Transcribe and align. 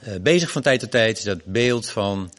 uh, 0.08 0.14
bezig 0.20 0.50
van 0.50 0.62
tijd 0.62 0.80
tot 0.80 0.90
tijd, 0.90 1.24
dat 1.24 1.44
beeld 1.44 1.90
van 1.90 2.32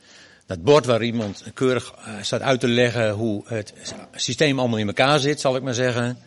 dat 0.46 0.64
bord 0.64 0.86
waar 0.86 1.04
iemand 1.04 1.44
keurig 1.54 1.94
uh, 1.98 2.14
staat 2.22 2.42
uit 2.42 2.60
te 2.60 2.68
leggen 2.68 3.12
hoe 3.12 3.44
het 3.48 3.74
systeem 4.16 4.60
allemaal 4.60 4.80
in 4.80 4.88
elkaar 4.88 5.20
zit, 5.20 5.42
zal 5.42 5.56
ik 5.56 5.64
maar 5.64 5.74
zeggen. 5.74 6.18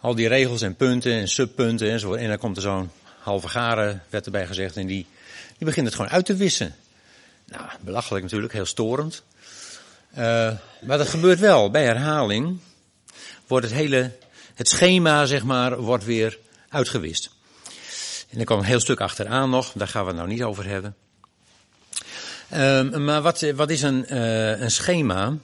Al 0.00 0.14
die 0.14 0.28
regels 0.28 0.62
en 0.62 0.74
punten 0.74 1.12
en 1.12 1.28
subpunten 1.28 1.90
enzovoort. 1.90 2.20
En 2.20 2.28
dan 2.28 2.38
komt 2.38 2.56
er 2.56 2.62
zo'n 2.62 2.90
halve 3.18 3.48
garen, 3.48 4.02
werd 4.08 4.24
erbij 4.24 4.46
gezegd, 4.46 4.76
en 4.76 4.86
die, 4.86 5.06
die 5.58 5.66
begint 5.66 5.86
het 5.86 5.94
gewoon 5.94 6.10
uit 6.10 6.24
te 6.24 6.36
wissen. 6.36 6.74
Nou, 7.44 7.64
belachelijk 7.80 8.24
natuurlijk, 8.24 8.52
heel 8.52 8.66
storend. 8.66 9.22
Uh, 10.18 10.52
maar 10.80 10.98
dat 10.98 11.08
gebeurt 11.08 11.38
wel. 11.38 11.70
Bij 11.70 11.84
herhaling 11.84 12.58
wordt 13.46 13.66
het 13.66 13.74
hele, 13.74 14.10
het 14.54 14.68
schema, 14.68 15.26
zeg 15.26 15.44
maar, 15.44 15.80
wordt 15.80 16.04
weer 16.04 16.38
uitgewist. 16.68 17.30
En 18.30 18.38
er 18.38 18.44
komt 18.44 18.60
een 18.60 18.66
heel 18.66 18.80
stuk 18.80 19.00
achteraan 19.00 19.50
nog, 19.50 19.72
daar 19.72 19.88
gaan 19.88 20.02
we 20.02 20.08
het 20.08 20.16
nou 20.16 20.28
niet 20.28 20.42
over 20.42 20.66
hebben. 20.66 20.96
Um, 22.54 23.04
maar 23.04 23.22
wat, 23.22 23.40
wat 23.54 23.70
is 23.70 23.82
een, 23.82 24.06
uh, 24.10 24.60
een 24.60 24.70
schema? 24.70 25.36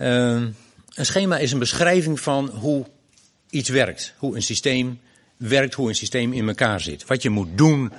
Um, 0.00 0.56
een 0.94 1.06
schema 1.06 1.38
is 1.38 1.52
een 1.52 1.58
beschrijving 1.58 2.20
van 2.20 2.48
hoe 2.48 2.86
iets 3.50 3.68
werkt. 3.68 4.14
Hoe 4.16 4.36
een 4.36 4.42
systeem 4.42 5.00
werkt, 5.36 5.74
hoe 5.74 5.88
een 5.88 5.94
systeem 5.94 6.32
in 6.32 6.48
elkaar 6.48 6.80
zit. 6.80 7.06
Wat 7.06 7.22
je 7.22 7.30
moet 7.30 7.58
doen 7.58 7.92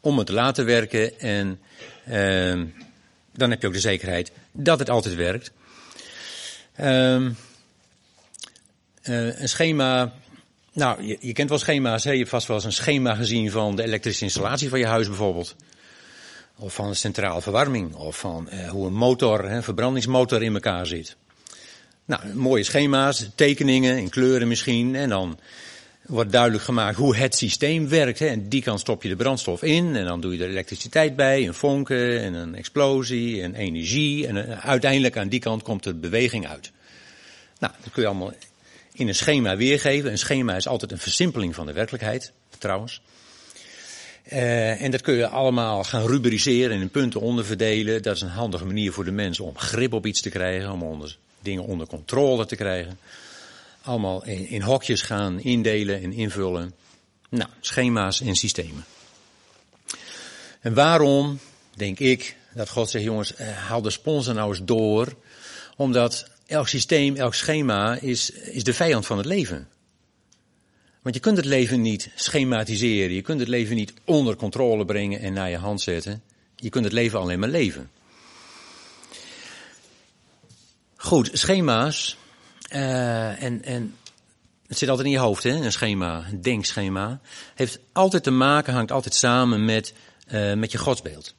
om 0.00 0.18
het 0.18 0.26
te 0.26 0.32
laten 0.32 0.64
werken 0.64 1.20
en 1.20 1.60
uh, 2.08 2.66
dan 3.32 3.50
heb 3.50 3.60
je 3.60 3.66
ook 3.66 3.72
de 3.72 3.80
zekerheid 3.80 4.32
dat 4.52 4.78
het 4.78 4.90
altijd 4.90 5.14
werkt. 5.14 5.52
Uh, 6.80 7.30
een 9.02 9.48
schema, 9.48 10.12
nou, 10.72 11.02
je, 11.02 11.16
je, 11.20 11.32
kent 11.32 11.48
wel 11.48 11.58
schema's, 11.58 12.04
hè? 12.04 12.10
je 12.10 12.18
hebt 12.18 12.30
vast 12.30 12.46
wel 12.46 12.56
eens 12.56 12.64
een 12.64 12.72
schema 12.72 13.14
gezien 13.14 13.50
van 13.50 13.76
de 13.76 13.82
elektrische 13.82 14.24
installatie 14.24 14.68
van 14.68 14.78
je 14.78 14.86
huis 14.86 15.06
bijvoorbeeld. 15.06 15.56
Of 16.62 16.74
van 16.74 16.88
de 16.88 16.94
centrale 16.94 17.42
verwarming, 17.42 17.94
of 17.94 18.18
van 18.18 18.48
uh, 18.52 18.68
hoe 18.68 18.86
een 18.86 18.94
motor, 18.94 19.44
een 19.44 19.62
verbrandingsmotor 19.62 20.42
in 20.42 20.54
elkaar 20.54 20.86
zit. 20.86 21.16
Nou, 22.04 22.34
mooie 22.34 22.62
schema's, 22.62 23.28
tekeningen 23.34 23.98
in 23.98 24.08
kleuren 24.08 24.48
misschien, 24.48 24.94
en 24.94 25.08
dan 25.08 25.38
wordt 26.06 26.32
duidelijk 26.32 26.64
gemaakt 26.64 26.96
hoe 26.96 27.16
het 27.16 27.34
systeem 27.34 27.88
werkt. 27.88 28.18
Hè. 28.18 28.26
En 28.26 28.48
die 28.48 28.62
kant 28.62 28.80
stop 28.80 29.02
je 29.02 29.08
de 29.08 29.16
brandstof 29.16 29.62
in 29.62 29.96
en 29.96 30.04
dan 30.04 30.20
doe 30.20 30.36
je 30.36 30.42
er 30.44 30.50
elektriciteit 30.50 31.16
bij, 31.16 31.46
een 31.46 31.54
vonken 31.54 32.20
en 32.20 32.34
een 32.34 32.54
explosie 32.54 33.42
en 33.42 33.54
energie. 33.54 34.26
En 34.26 34.36
uh, 34.36 34.66
uiteindelijk 34.66 35.16
aan 35.16 35.28
die 35.28 35.40
kant 35.40 35.62
komt 35.62 35.86
er 35.86 35.98
beweging 35.98 36.48
uit. 36.48 36.70
Nou, 37.58 37.72
dat 37.82 37.92
kun 37.92 38.02
je 38.02 38.08
allemaal 38.08 38.32
in 38.92 39.08
een 39.08 39.14
schema 39.14 39.56
weergeven. 39.56 40.10
Een 40.10 40.18
schema 40.18 40.56
is 40.56 40.68
altijd 40.68 40.92
een 40.92 40.98
versimpeling 40.98 41.54
van 41.54 41.66
de 41.66 41.72
werkelijkheid, 41.72 42.32
trouwens. 42.58 43.02
Uh, 44.32 44.82
en 44.82 44.90
dat 44.90 45.00
kun 45.00 45.14
je 45.14 45.28
allemaal 45.28 45.84
gaan 45.84 46.06
rubriceren 46.06 46.76
en 46.76 46.80
in 46.80 46.90
punten 46.90 47.20
onderverdelen. 47.20 48.02
Dat 48.02 48.14
is 48.14 48.20
een 48.20 48.28
handige 48.28 48.64
manier 48.64 48.92
voor 48.92 49.04
de 49.04 49.10
mensen 49.10 49.44
om 49.44 49.58
grip 49.58 49.92
op 49.92 50.06
iets 50.06 50.20
te 50.20 50.30
krijgen, 50.30 50.72
om 50.72 50.82
onder, 50.82 51.16
dingen 51.40 51.64
onder 51.64 51.86
controle 51.86 52.46
te 52.46 52.56
krijgen 52.56 52.98
allemaal 53.82 54.24
in, 54.24 54.62
hokjes 54.62 55.02
gaan 55.02 55.40
indelen 55.40 56.02
en 56.02 56.12
invullen. 56.12 56.74
Nou, 57.28 57.50
schema's 57.60 58.20
en 58.20 58.34
systemen. 58.34 58.84
En 60.60 60.74
waarom, 60.74 61.38
denk 61.74 61.98
ik, 61.98 62.36
dat 62.54 62.68
God 62.68 62.90
zegt, 62.90 63.04
jongens, 63.04 63.34
haal 63.38 63.82
de 63.82 63.90
sponsor 63.90 64.34
nou 64.34 64.48
eens 64.48 64.64
door. 64.64 65.14
Omdat 65.76 66.30
elk 66.46 66.68
systeem, 66.68 67.16
elk 67.16 67.34
schema 67.34 67.98
is, 68.00 68.30
is 68.30 68.64
de 68.64 68.74
vijand 68.74 69.06
van 69.06 69.16
het 69.16 69.26
leven. 69.26 69.68
Want 71.02 71.14
je 71.14 71.20
kunt 71.20 71.36
het 71.36 71.46
leven 71.46 71.80
niet 71.80 72.10
schematiseren. 72.14 73.14
Je 73.14 73.22
kunt 73.22 73.40
het 73.40 73.48
leven 73.48 73.76
niet 73.76 73.92
onder 74.04 74.36
controle 74.36 74.84
brengen 74.84 75.20
en 75.20 75.32
naar 75.32 75.50
je 75.50 75.56
hand 75.56 75.80
zetten. 75.80 76.22
Je 76.56 76.68
kunt 76.68 76.84
het 76.84 76.92
leven 76.92 77.18
alleen 77.18 77.38
maar 77.38 77.48
leven. 77.48 77.90
Goed, 80.96 81.30
schema's 81.32 82.16
uh, 82.72 83.42
en, 83.42 83.64
en 83.64 83.94
het 84.66 84.78
zit 84.78 84.88
altijd 84.88 85.06
in 85.06 85.12
je 85.12 85.18
hoofd, 85.18 85.42
hè? 85.42 85.50
een 85.50 85.72
schema, 85.72 86.26
een 86.30 86.42
denkschema. 86.42 87.20
Heeft 87.54 87.78
altijd 87.92 88.22
te 88.22 88.30
maken, 88.30 88.72
hangt 88.72 88.92
altijd 88.92 89.14
samen 89.14 89.64
met, 89.64 89.94
uh, 90.32 90.54
met 90.54 90.72
je 90.72 90.78
godsbeeld. 90.78 91.34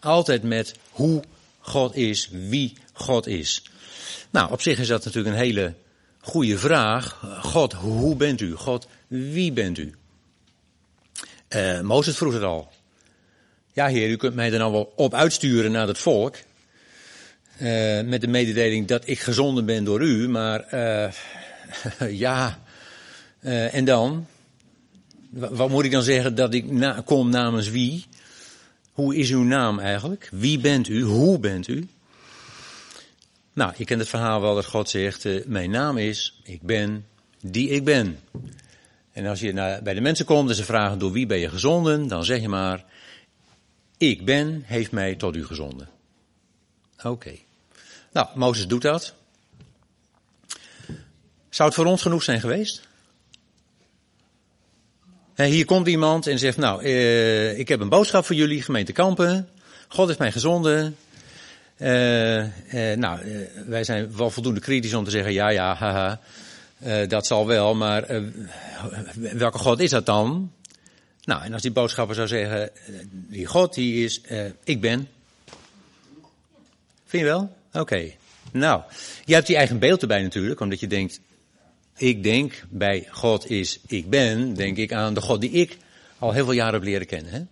Altijd 0.00 0.42
met 0.42 0.74
hoe 0.90 1.22
God 1.58 1.94
is, 1.94 2.28
wie 2.30 2.76
God 2.92 3.26
is. 3.26 3.62
Nou, 4.30 4.52
op 4.52 4.60
zich 4.60 4.78
is 4.78 4.88
dat 4.88 5.04
natuurlijk 5.04 5.34
een 5.34 5.42
hele 5.42 5.74
goede 6.22 6.58
vraag. 6.58 7.20
God, 7.40 7.72
hoe 7.72 8.16
bent 8.16 8.40
u? 8.40 8.54
God, 8.54 8.88
wie 9.06 9.52
bent 9.52 9.78
u? 9.78 9.94
Uh, 11.48 11.80
Mozes 11.80 12.16
vroeg 12.16 12.32
het 12.32 12.42
al. 12.42 12.72
Ja, 13.72 13.86
heer, 13.86 14.08
u 14.08 14.16
kunt 14.16 14.34
mij 14.34 14.52
er 14.52 14.58
nou 14.58 14.72
wel 14.72 14.92
op 14.96 15.14
uitsturen 15.14 15.72
naar 15.72 15.86
het 15.86 15.98
volk. 15.98 16.36
Uh, 17.62 18.00
met 18.00 18.20
de 18.20 18.26
mededeling 18.26 18.86
dat 18.86 19.08
ik 19.08 19.20
gezonden 19.20 19.64
ben 19.66 19.84
door 19.84 20.00
u, 20.00 20.28
maar 20.28 20.74
uh, 20.74 21.12
ja, 22.26 22.58
en 23.70 23.84
dan? 23.84 24.26
Wat 25.30 25.68
moet 25.68 25.84
ik 25.84 25.90
dan 25.90 26.02
zeggen 26.02 26.34
dat 26.34 26.54
ik 26.54 26.70
na 26.70 27.02
kom 27.04 27.30
namens 27.30 27.70
wie? 27.70 28.06
Hoe 28.92 29.16
is 29.16 29.30
uw 29.30 29.42
naam 29.42 29.78
eigenlijk? 29.78 30.28
Wie 30.32 30.58
bent 30.58 30.88
u? 30.88 31.02
Hoe 31.02 31.38
bent 31.38 31.68
u? 31.68 31.88
Nou, 33.52 33.72
je 33.76 33.84
kent 33.84 34.00
het 34.00 34.08
verhaal 34.08 34.40
wel 34.40 34.54
dat 34.54 34.66
God 34.66 34.88
zegt, 34.88 35.46
mijn 35.46 35.70
naam 35.70 35.98
is, 35.98 36.40
ik 36.42 36.62
ben 36.62 37.06
die 37.40 37.68
ik 37.68 37.84
ben. 37.84 38.20
En 39.12 39.26
als 39.26 39.40
je 39.40 39.52
naar, 39.52 39.82
bij 39.82 39.94
de 39.94 40.00
mensen 40.00 40.24
komt 40.24 40.48
en 40.48 40.54
ze 40.54 40.64
vragen 40.64 40.98
door 40.98 41.12
wie 41.12 41.26
ben 41.26 41.38
je 41.38 41.48
gezonden, 41.48 42.08
dan 42.08 42.24
zeg 42.24 42.40
je 42.40 42.48
maar, 42.48 42.84
ik 43.96 44.24
ben 44.24 44.62
heeft 44.64 44.92
mij 44.92 45.14
tot 45.14 45.36
u 45.36 45.46
gezonden. 45.46 45.88
Oké. 47.02 47.32
Nou, 48.12 48.28
Mozes 48.34 48.66
doet 48.66 48.82
dat. 48.82 49.14
Zou 51.48 51.68
het 51.68 51.78
voor 51.78 51.86
ons 51.86 52.02
genoeg 52.02 52.22
zijn 52.22 52.40
geweest? 52.40 52.88
En 55.34 55.48
hier 55.48 55.64
komt 55.64 55.86
iemand 55.86 56.26
en 56.26 56.38
zegt, 56.38 56.56
nou, 56.56 56.84
eh, 56.84 57.58
ik 57.58 57.68
heb 57.68 57.80
een 57.80 57.88
boodschap 57.88 58.24
voor 58.24 58.36
jullie, 58.36 58.62
gemeente 58.62 58.92
Kampen. 58.92 59.48
God 59.88 60.06
heeft 60.06 60.18
mij 60.18 60.32
gezonden. 60.32 60.96
Eh, 61.82 62.40
eh, 62.92 62.98
nou, 62.98 63.20
wij 63.66 63.84
zijn 63.84 64.16
wel 64.16 64.30
voldoende 64.30 64.60
kritisch 64.60 64.94
om 64.94 65.04
te 65.04 65.10
zeggen, 65.10 65.32
ja, 65.32 65.48
ja, 65.48 65.74
haha, 65.74 66.20
dat 67.06 67.26
zal 67.26 67.46
wel, 67.46 67.74
maar 67.74 68.22
welke 69.14 69.58
God 69.58 69.80
is 69.80 69.90
dat 69.90 70.06
dan? 70.06 70.52
Nou, 71.24 71.42
en 71.44 71.52
als 71.52 71.62
die 71.62 71.70
boodschapper 71.70 72.14
zou 72.14 72.28
zeggen, 72.28 72.70
die 73.10 73.46
God, 73.46 73.74
die 73.74 74.04
is, 74.04 74.20
ik 74.64 74.80
ben. 74.80 75.08
Vind 77.06 77.22
je 77.22 77.28
wel? 77.28 77.56
Oké. 77.72 78.10
Nou, 78.52 78.82
je 79.24 79.34
hebt 79.34 79.48
je 79.48 79.56
eigen 79.56 79.78
beeld 79.78 80.02
erbij 80.02 80.22
natuurlijk, 80.22 80.60
omdat 80.60 80.80
je 80.80 80.86
denkt, 80.86 81.20
ik 81.96 82.22
denk 82.22 82.64
bij 82.70 83.08
God 83.10 83.50
is 83.50 83.80
ik 83.86 84.10
ben, 84.10 84.54
denk 84.54 84.76
ik 84.76 84.92
aan 84.92 85.14
de 85.14 85.20
God 85.20 85.40
die 85.40 85.50
ik 85.50 85.76
al 86.18 86.32
heel 86.32 86.44
veel 86.44 86.54
jaren 86.54 86.74
heb 86.74 86.82
leren 86.82 87.06
kennen. 87.06 87.32
Hè? 87.32 87.42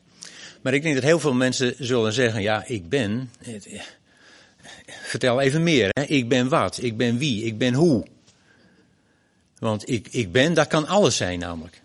Maar 0.61 0.75
ik 0.75 0.83
denk 0.83 0.94
dat 0.94 1.05
heel 1.05 1.21
veel 1.21 1.35
mensen 1.35 1.75
zullen 1.79 2.12
zeggen, 2.12 2.43
ja, 2.43 2.65
ik 2.67 2.88
ben, 2.88 3.31
vertel 4.87 5.40
even 5.40 5.62
meer. 5.62 5.88
Hè? 5.90 6.02
Ik 6.02 6.28
ben 6.28 6.49
wat, 6.49 6.82
ik 6.82 6.96
ben 6.96 7.19
wie, 7.19 7.44
ik 7.44 7.58
ben 7.58 7.75
hoe. 7.75 8.06
Want 9.58 9.88
ik, 9.88 10.08
ik 10.11 10.32
ben, 10.32 10.55
dat 10.55 10.67
kan 10.67 10.87
alles 10.87 11.17
zijn 11.17 11.38
namelijk. 11.38 11.82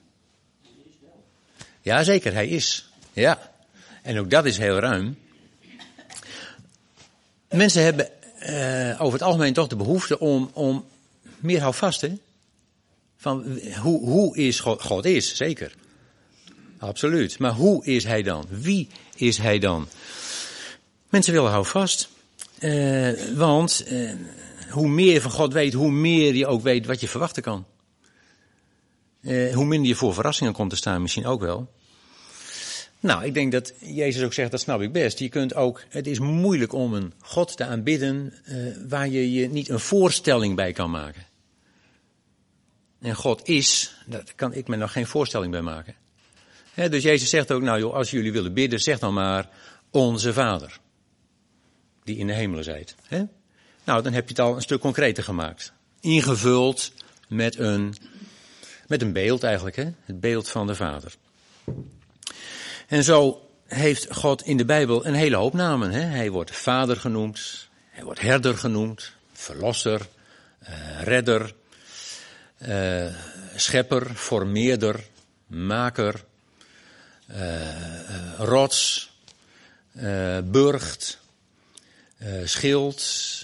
Ja, 1.81 2.03
zeker, 2.03 2.33
hij 2.33 2.47
is. 2.47 2.89
Ja. 3.13 3.51
En 4.01 4.19
ook 4.19 4.29
dat 4.29 4.45
is 4.45 4.57
heel 4.57 4.79
ruim. 4.79 5.17
Mensen 7.49 7.83
hebben 7.83 8.09
uh, 8.41 9.01
over 9.01 9.13
het 9.13 9.27
algemeen 9.27 9.53
toch 9.53 9.67
de 9.67 9.75
behoefte 9.75 10.19
om, 10.19 10.49
om 10.53 10.85
meer 11.39 11.61
houvast, 11.61 12.01
hè? 12.01 12.17
Van 13.17 13.59
hoe, 13.81 14.09
hoe 14.09 14.38
is 14.38 14.59
God? 14.59 14.81
God 14.81 15.05
is, 15.05 15.35
zeker. 15.35 15.73
Absoluut. 16.77 17.39
Maar 17.39 17.51
hoe 17.51 17.85
is 17.85 18.03
hij 18.03 18.23
dan? 18.23 18.45
Wie 18.49 18.88
is 19.15 19.38
hij 19.38 19.59
dan? 19.59 19.88
Mensen 21.09 21.33
willen 21.33 21.51
houvast. 21.51 22.09
Uh, 22.65 23.12
want 23.35 23.85
uh, 23.91 24.12
hoe 24.69 24.88
meer 24.88 25.13
je 25.13 25.21
van 25.21 25.31
God 25.31 25.53
weet, 25.53 25.73
hoe 25.73 25.91
meer 25.91 26.35
je 26.35 26.47
ook 26.47 26.62
weet 26.62 26.85
wat 26.85 27.00
je 27.00 27.07
verwachten 27.07 27.44
kan. 27.44 27.65
Uh, 29.21 29.53
hoe 29.53 29.65
minder 29.65 29.89
je 29.89 29.95
voor 29.95 30.13
verrassingen 30.13 30.53
komt 30.53 30.69
te 30.69 30.75
staan, 30.75 31.01
misschien 31.01 31.25
ook 31.25 31.41
wel. 31.41 31.73
Nou, 33.00 33.23
ik 33.23 33.33
denk 33.33 33.51
dat 33.51 33.73
Jezus 33.79 34.23
ook 34.23 34.33
zegt, 34.33 34.51
dat 34.51 34.59
snap 34.59 34.81
ik 34.81 34.91
best. 34.91 35.19
Je 35.19 35.29
kunt 35.29 35.56
ook, 35.56 35.83
het 35.89 36.07
is 36.07 36.19
moeilijk 36.19 36.73
om 36.73 36.94
een 36.94 37.13
God 37.19 37.57
te 37.57 37.65
aanbidden 37.65 38.33
waar 38.88 39.07
je 39.07 39.31
je 39.31 39.50
niet 39.50 39.69
een 39.69 39.79
voorstelling 39.79 40.56
bij 40.56 40.71
kan 40.71 40.91
maken. 40.91 41.25
En 43.01 43.15
God 43.15 43.47
is, 43.47 43.95
daar 44.06 44.23
kan 44.35 44.53
ik 44.53 44.67
me 44.67 44.75
nog 44.75 44.91
geen 44.91 45.07
voorstelling 45.07 45.51
bij 45.51 45.62
maken. 45.62 45.95
Dus 46.75 47.03
Jezus 47.03 47.29
zegt 47.29 47.51
ook, 47.51 47.62
nou 47.62 47.79
joh, 47.79 47.94
als 47.94 48.12
jullie 48.12 48.31
willen 48.31 48.53
bidden, 48.53 48.79
zeg 48.79 49.00
dan 49.00 49.13
maar 49.13 49.50
onze 49.91 50.33
Vader. 50.33 50.79
Die 52.05 52.17
in 52.17 52.27
de 52.27 52.33
hemelen 52.33 52.63
zijt. 52.63 52.95
Nou, 53.83 54.03
dan 54.03 54.13
heb 54.13 54.23
je 54.23 54.29
het 54.29 54.39
al 54.39 54.55
een 54.55 54.61
stuk 54.61 54.79
concreter 54.79 55.23
gemaakt. 55.23 55.73
Ingevuld 55.99 56.91
met 57.27 57.59
een, 57.59 57.95
met 58.87 59.01
een 59.01 59.13
beeld 59.13 59.43
eigenlijk, 59.43 59.75
het 60.05 60.19
beeld 60.19 60.49
van 60.49 60.67
de 60.67 60.75
Vader. 60.75 61.15
En 62.87 63.03
zo 63.03 63.49
heeft 63.67 64.13
God 64.13 64.45
in 64.45 64.57
de 64.57 64.65
Bijbel 64.65 65.05
een 65.05 65.13
hele 65.13 65.35
hoop 65.35 65.53
namen. 65.53 65.91
Hij 65.91 66.29
wordt 66.29 66.55
Vader 66.55 66.97
genoemd, 66.97 67.67
hij 67.89 68.03
wordt 68.03 68.21
Herder 68.21 68.57
genoemd, 68.57 69.11
Verlosser, 69.33 70.01
uh, 70.69 71.01
Redder, 71.03 71.53
uh, 72.57 73.15
schepper, 73.55 74.15
formeerder, 74.15 75.03
maker, 75.47 76.23
uh, 77.31 78.37
rots, 78.37 79.11
burcht, 82.25 82.50
schild. 82.50 83.44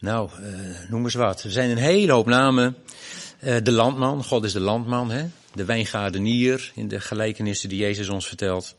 Nou, 0.00 0.30
noem 0.88 1.04
eens 1.04 1.14
wat. 1.14 1.42
Er 1.42 1.50
zijn 1.50 1.70
een 1.70 1.76
hele 1.76 2.12
hoop 2.12 2.26
namen. 2.26 2.76
de 3.40 3.72
landman, 3.72 4.24
God 4.24 4.44
is 4.44 4.52
de 4.52 4.60
landman, 4.60 5.10
hè? 5.10 5.28
de 5.54 5.64
wijngaardenier 5.64 6.72
in 6.74 6.88
de 6.88 7.00
gelijkenissen 7.00 7.68
die 7.68 7.78
Jezus 7.78 8.08
ons 8.08 8.26
vertelt. 8.26 8.76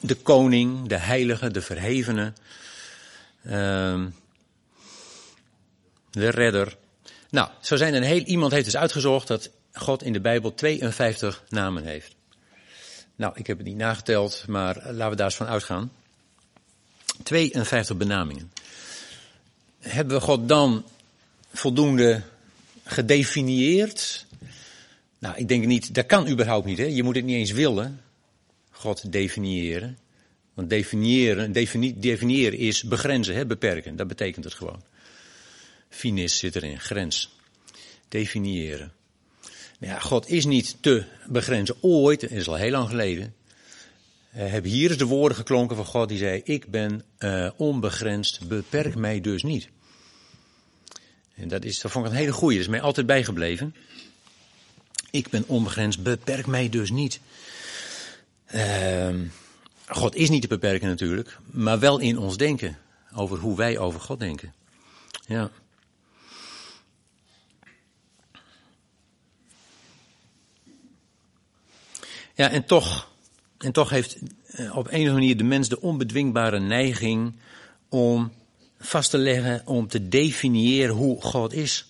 De 0.00 0.14
koning, 0.14 0.88
de 0.88 0.96
heilige, 0.96 1.50
de 1.50 1.62
verhevene. 1.62 2.32
Ehm, 3.44 4.08
de 6.10 6.28
redder. 6.28 6.76
Nou, 7.30 7.48
zo 7.60 7.76
zijn 7.76 7.94
een 7.94 8.02
heel, 8.02 8.22
iemand 8.22 8.52
heeft 8.52 8.64
dus 8.64 8.76
uitgezocht 8.76 9.26
dat 9.26 9.50
God 9.72 10.02
in 10.02 10.12
de 10.12 10.20
Bijbel 10.20 10.54
52 10.54 11.44
namen 11.48 11.84
heeft. 11.84 12.14
Nou, 13.16 13.32
ik 13.36 13.46
heb 13.46 13.56
het 13.56 13.66
niet 13.66 13.76
nageteld, 13.76 14.44
maar 14.46 14.74
laten 14.74 15.10
we 15.10 15.16
daar 15.16 15.26
eens 15.26 15.36
van 15.36 15.46
uitgaan. 15.46 15.92
52 17.22 17.96
benamingen. 17.96 18.52
Hebben 19.78 20.16
we 20.16 20.22
God 20.22 20.48
dan 20.48 20.84
voldoende 21.52 22.22
gedefinieerd? 22.84 24.26
Nou, 25.18 25.36
ik 25.36 25.48
denk 25.48 25.66
niet, 25.66 25.94
dat 25.94 26.06
kan 26.06 26.28
überhaupt 26.28 26.66
niet. 26.66 26.78
Hè? 26.78 26.84
Je 26.84 27.02
moet 27.02 27.16
het 27.16 27.24
niet 27.24 27.36
eens 27.36 27.52
willen, 27.52 28.00
God 28.70 29.12
definiëren. 29.12 29.98
Want 30.54 30.70
definiëren, 30.70 31.52
definiëren 32.00 32.58
is 32.58 32.82
begrenzen, 32.82 33.34
hè? 33.34 33.46
beperken. 33.46 33.96
Dat 33.96 34.08
betekent 34.08 34.44
het 34.44 34.54
gewoon. 34.54 34.82
Finis 35.88 36.38
zit 36.38 36.56
erin, 36.56 36.80
grens. 36.80 37.36
Definiëren. 38.08 38.92
Ja, 39.78 39.98
God 39.98 40.28
is 40.28 40.44
niet 40.44 40.76
te 40.80 41.04
begrenzen. 41.26 41.76
Ooit, 41.80 42.20
dat 42.20 42.30
is 42.30 42.48
al 42.48 42.54
heel 42.54 42.70
lang 42.70 42.88
geleden, 42.88 43.34
hebben 44.42 44.70
hier 44.70 44.98
de 44.98 45.04
woorden 45.04 45.36
geklonken 45.36 45.76
van 45.76 45.84
God 45.84 46.08
die 46.08 46.18
zei, 46.18 46.40
ik 46.44 46.70
ben 46.70 47.02
uh, 47.18 47.50
onbegrensd, 47.56 48.48
beperk 48.48 48.94
mij 48.94 49.20
dus 49.20 49.42
niet. 49.42 49.68
En 51.34 51.48
dat, 51.48 51.64
is, 51.64 51.80
dat 51.80 51.90
vond 51.90 52.06
ik 52.06 52.10
een 52.10 52.16
hele 52.16 52.32
goeie, 52.32 52.56
dat 52.56 52.66
is 52.66 52.72
mij 52.72 52.80
altijd 52.80 53.06
bijgebleven. 53.06 53.74
Ik 55.10 55.28
ben 55.28 55.44
onbegrensd, 55.46 56.02
beperk 56.02 56.46
mij 56.46 56.68
dus 56.68 56.90
niet. 56.90 57.20
Uh, 58.54 59.14
God 59.86 60.14
is 60.14 60.28
niet 60.28 60.42
te 60.42 60.48
beperken 60.48 60.88
natuurlijk, 60.88 61.38
maar 61.50 61.78
wel 61.78 61.98
in 61.98 62.18
ons 62.18 62.36
denken. 62.36 62.78
Over 63.14 63.38
hoe 63.38 63.56
wij 63.56 63.78
over 63.78 64.00
God 64.00 64.20
denken. 64.20 64.54
Ja. 65.26 65.50
Ja, 72.34 72.50
en 72.50 72.64
toch, 72.64 73.10
en 73.66 73.72
toch 73.72 73.90
heeft 73.90 74.16
eh, 74.46 74.76
op 74.76 74.86
een 74.86 74.92
of 74.92 74.92
andere 74.92 75.12
manier 75.12 75.36
de 75.36 75.44
mens 75.44 75.68
de 75.68 75.80
onbedwingbare 75.80 76.58
neiging 76.58 77.34
om 77.88 78.32
vast 78.78 79.10
te 79.10 79.18
leggen, 79.18 79.62
om 79.64 79.88
te 79.88 80.08
definiëren 80.08 80.94
hoe 80.94 81.22
God 81.22 81.52
is. 81.52 81.86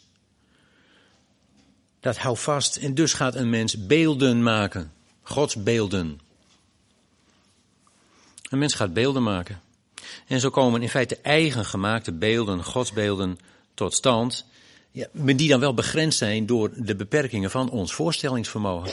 Dat 2.00 2.16
houdt 2.16 2.40
vast 2.40 2.76
en 2.76 2.94
dus 2.94 3.12
gaat 3.12 3.34
een 3.34 3.50
mens 3.50 3.86
beelden 3.86 4.42
maken. 4.42 4.92
Gods 5.22 5.62
beelden. 5.62 6.20
Een 8.50 8.58
mens 8.58 8.74
gaat 8.74 8.92
beelden 8.92 9.22
maken. 9.22 9.60
En 10.26 10.40
zo 10.40 10.50
komen 10.50 10.82
in 10.82 10.88
feite 10.88 11.18
eigen 11.22 11.64
gemaakte 11.64 12.12
beelden, 12.12 12.64
godsbeelden, 12.64 13.38
tot 13.74 13.94
stand. 13.94 14.44
Ja, 14.90 15.06
die 15.12 15.48
dan 15.48 15.60
wel 15.60 15.74
begrensd 15.74 16.18
zijn 16.18 16.46
door 16.46 16.70
de 16.76 16.96
beperkingen 16.96 17.50
van 17.50 17.70
ons 17.70 17.94
voorstellingsvermogen. 17.94 18.92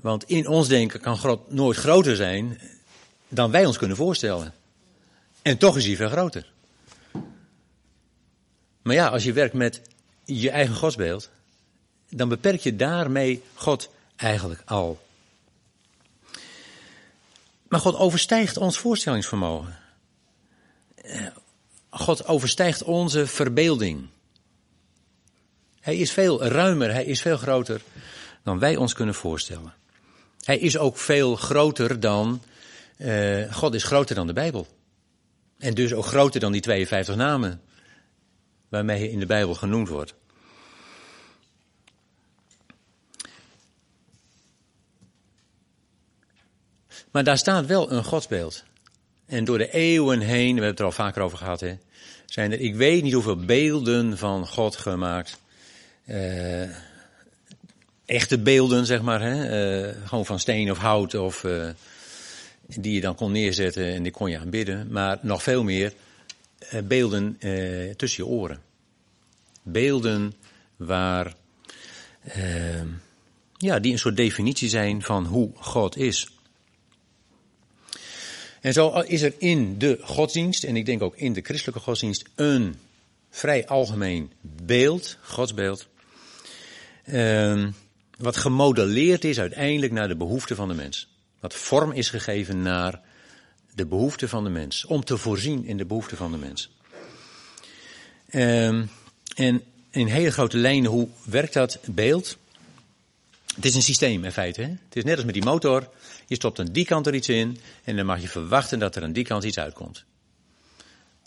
Want 0.00 0.24
in 0.24 0.46
ons 0.46 0.68
denken 0.68 1.00
kan 1.00 1.18
God 1.18 1.52
nooit 1.52 1.76
groter 1.76 2.16
zijn 2.16 2.60
dan 3.28 3.50
wij 3.50 3.66
ons 3.66 3.78
kunnen 3.78 3.96
voorstellen. 3.96 4.54
En 5.42 5.58
toch 5.58 5.76
is 5.76 5.86
hij 5.86 5.96
veel 5.96 6.08
groter. 6.08 6.52
Maar 8.82 8.94
ja, 8.94 9.08
als 9.08 9.24
je 9.24 9.32
werkt 9.32 9.54
met 9.54 9.82
je 10.24 10.50
eigen 10.50 10.74
godsbeeld, 10.74 11.30
dan 12.08 12.28
beperk 12.28 12.60
je 12.60 12.76
daarmee 12.76 13.42
God 13.54 13.90
eigenlijk 14.16 14.62
al. 14.64 15.06
Maar 17.68 17.80
God 17.80 17.94
overstijgt 17.94 18.56
ons 18.56 18.78
voorstellingsvermogen. 18.78 19.78
God 21.90 22.26
overstijgt 22.26 22.82
onze 22.82 23.26
verbeelding. 23.26 24.06
Hij 25.80 25.96
is 25.96 26.12
veel 26.12 26.44
ruimer, 26.44 26.92
hij 26.92 27.04
is 27.04 27.20
veel 27.20 27.36
groter 27.36 27.80
dan 28.42 28.58
wij 28.58 28.76
ons 28.76 28.92
kunnen 28.92 29.14
voorstellen. 29.14 29.74
Hij 30.48 30.58
is 30.58 30.78
ook 30.78 30.96
veel 30.96 31.36
groter 31.36 32.00
dan, 32.00 32.42
uh, 32.98 33.52
God 33.52 33.74
is 33.74 33.84
groter 33.84 34.14
dan 34.14 34.26
de 34.26 34.32
Bijbel. 34.32 34.66
En 35.58 35.74
dus 35.74 35.92
ook 35.92 36.04
groter 36.04 36.40
dan 36.40 36.52
die 36.52 36.60
52 36.60 37.16
namen 37.16 37.60
waarmee 38.68 38.98
hij 38.98 39.08
in 39.08 39.18
de 39.18 39.26
Bijbel 39.26 39.54
genoemd 39.54 39.88
wordt. 39.88 40.14
Maar 47.10 47.24
daar 47.24 47.38
staat 47.38 47.66
wel 47.66 47.92
een 47.92 48.04
godsbeeld. 48.04 48.64
En 49.26 49.44
door 49.44 49.58
de 49.58 49.70
eeuwen 49.70 50.20
heen, 50.20 50.54
we 50.54 50.62
hebben 50.62 50.70
het 50.70 50.78
er 50.78 50.84
al 50.84 50.92
vaker 50.92 51.22
over 51.22 51.38
gehad, 51.38 51.60
hè, 51.60 51.78
zijn 52.26 52.52
er, 52.52 52.60
ik 52.60 52.74
weet 52.74 53.02
niet 53.02 53.12
hoeveel 53.12 53.44
beelden 53.44 54.18
van 54.18 54.46
God 54.46 54.76
gemaakt. 54.76 55.40
Uh, 56.06 56.62
echte 58.08 58.38
beelden, 58.38 58.86
zeg 58.86 59.02
maar. 59.02 59.20
Hè? 59.20 59.34
Uh, 59.86 59.94
gewoon 60.04 60.26
van 60.26 60.38
steen 60.38 60.70
of 60.70 60.78
hout 60.78 61.14
of 61.14 61.44
uh, 61.44 61.68
die 62.66 62.94
je 62.94 63.00
dan 63.00 63.14
kon 63.14 63.32
neerzetten 63.32 63.94
en 63.94 64.02
die 64.02 64.12
kon 64.12 64.30
je 64.30 64.38
aanbidden. 64.38 64.88
Maar 64.90 65.18
nog 65.22 65.42
veel 65.42 65.62
meer 65.62 65.92
uh, 66.72 66.80
beelden 66.80 67.38
tussen 67.96 68.24
je 68.24 68.30
oren. 68.30 68.60
Beelden 69.62 70.34
waar, 70.76 71.34
ja, 73.56 73.78
die 73.78 73.92
een 73.92 73.98
soort 73.98 74.16
definitie 74.16 74.68
zijn 74.68 75.02
van 75.02 75.26
hoe 75.26 75.50
God 75.54 75.96
is. 75.96 76.28
En 78.60 78.72
zo 78.72 78.90
is 78.90 79.22
er 79.22 79.34
in 79.38 79.78
de 79.78 79.98
godsdienst, 80.02 80.64
en 80.64 80.76
ik 80.76 80.86
denk 80.86 81.02
ook 81.02 81.16
in 81.16 81.32
de 81.32 81.40
christelijke 81.40 81.80
godsdienst, 81.80 82.24
een 82.34 82.76
vrij 83.30 83.66
algemeen 83.66 84.32
beeld, 84.62 85.18
godsbeeld. 85.22 85.88
Uh, 87.04 87.66
wat 88.18 88.36
gemodelleerd 88.36 89.24
is 89.24 89.40
uiteindelijk 89.40 89.92
naar 89.92 90.08
de 90.08 90.16
behoeften 90.16 90.56
van 90.56 90.68
de 90.68 90.74
mens. 90.74 91.08
Wat 91.40 91.54
vorm 91.54 91.92
is 91.92 92.10
gegeven 92.10 92.62
naar 92.62 93.00
de 93.74 93.86
behoeften 93.86 94.28
van 94.28 94.44
de 94.44 94.50
mens. 94.50 94.84
Om 94.84 95.04
te 95.04 95.16
voorzien 95.16 95.64
in 95.64 95.76
de 95.76 95.84
behoeften 95.84 96.16
van 96.16 96.32
de 96.32 96.38
mens. 96.38 96.70
Um, 98.32 98.90
en 99.34 99.62
in 99.90 100.06
hele 100.06 100.30
grote 100.30 100.56
lijnen, 100.56 100.90
hoe 100.90 101.08
werkt 101.24 101.52
dat 101.52 101.78
beeld? 101.84 102.36
Het 103.54 103.64
is 103.64 103.74
een 103.74 103.82
systeem 103.82 104.24
in 104.24 104.32
feite. 104.32 104.60
Hè? 104.60 104.68
Het 104.68 104.96
is 104.96 105.04
net 105.04 105.16
als 105.16 105.24
met 105.24 105.34
die 105.34 105.44
motor. 105.44 105.88
Je 106.26 106.34
stopt 106.34 106.58
aan 106.58 106.72
die 106.72 106.84
kant 106.84 107.06
er 107.06 107.14
iets 107.14 107.28
in 107.28 107.58
en 107.84 107.96
dan 107.96 108.06
mag 108.06 108.20
je 108.20 108.28
verwachten 108.28 108.78
dat 108.78 108.96
er 108.96 109.02
aan 109.02 109.12
die 109.12 109.24
kant 109.24 109.44
iets 109.44 109.58
uitkomt. 109.58 110.04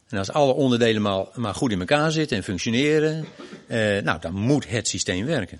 En 0.09 0.17
als 0.17 0.31
alle 0.31 0.53
onderdelen 0.53 1.01
maar, 1.01 1.25
maar 1.35 1.55
goed 1.55 1.71
in 1.71 1.79
elkaar 1.79 2.11
zitten 2.11 2.37
en 2.37 2.43
functioneren, 2.43 3.25
eh, 3.67 4.01
nou, 4.01 4.19
dan 4.19 4.33
moet 4.33 4.69
het 4.69 4.87
systeem 4.87 5.25
werken. 5.25 5.59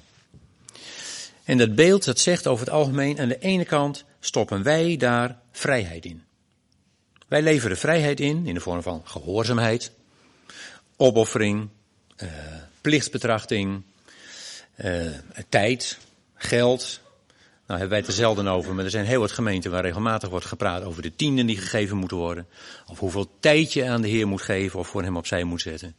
En 1.44 1.58
dat 1.58 1.76
beeld, 1.76 2.06
dat 2.06 2.20
zegt 2.20 2.48
over 2.48 2.66
het 2.66 2.74
algemeen, 2.74 3.20
aan 3.20 3.28
de 3.28 3.40
ene 3.40 3.66
kant 3.66 4.06
stoppen 4.20 4.64
wij 4.64 4.98
daar 4.98 5.40
vrijheid 5.52 6.06
in. 6.06 6.24
Wij 7.28 7.42
leveren 7.42 7.78
vrijheid 7.78 8.20
in, 8.20 8.46
in 8.46 8.54
de 8.54 8.60
vorm 8.60 8.82
van 8.82 9.02
gehoorzaamheid, 9.06 9.92
opoffering, 10.98 11.70
uh, 12.18 12.30
plichtsbetrachting, 12.82 13.82
uh, 14.78 15.12
tijd, 15.50 15.98
geld. 16.36 17.00
Nou 17.68 17.80
hebben 17.80 17.90
wij 17.90 17.98
het 17.98 18.08
er 18.08 18.14
zelden 18.14 18.48
over, 18.48 18.74
maar 18.74 18.84
er 18.84 18.90
zijn 18.90 19.06
heel 19.06 19.20
wat 19.20 19.32
gemeenten 19.32 19.72
waar 19.72 19.82
regelmatig 19.82 20.30
wordt 20.30 20.46
gepraat 20.46 20.84
over 20.84 21.02
de 21.02 21.16
tienden 21.16 21.46
die 21.46 21.58
gegeven 21.58 21.98
moeten 21.98 22.18
worden. 22.18 22.48
Of 22.88 23.00
hoeveel 23.00 23.32
tijd 23.40 23.74
je 23.74 23.86
aan 23.86 24.02
de 24.02 24.08
Heer 24.08 24.28
moet 24.28 24.42
geven 24.42 24.80
of 24.80 24.88
voor 24.88 25.04
hem 25.04 25.18
opzij 25.18 25.44
moet 25.44 25.62
zetten. 25.62 25.96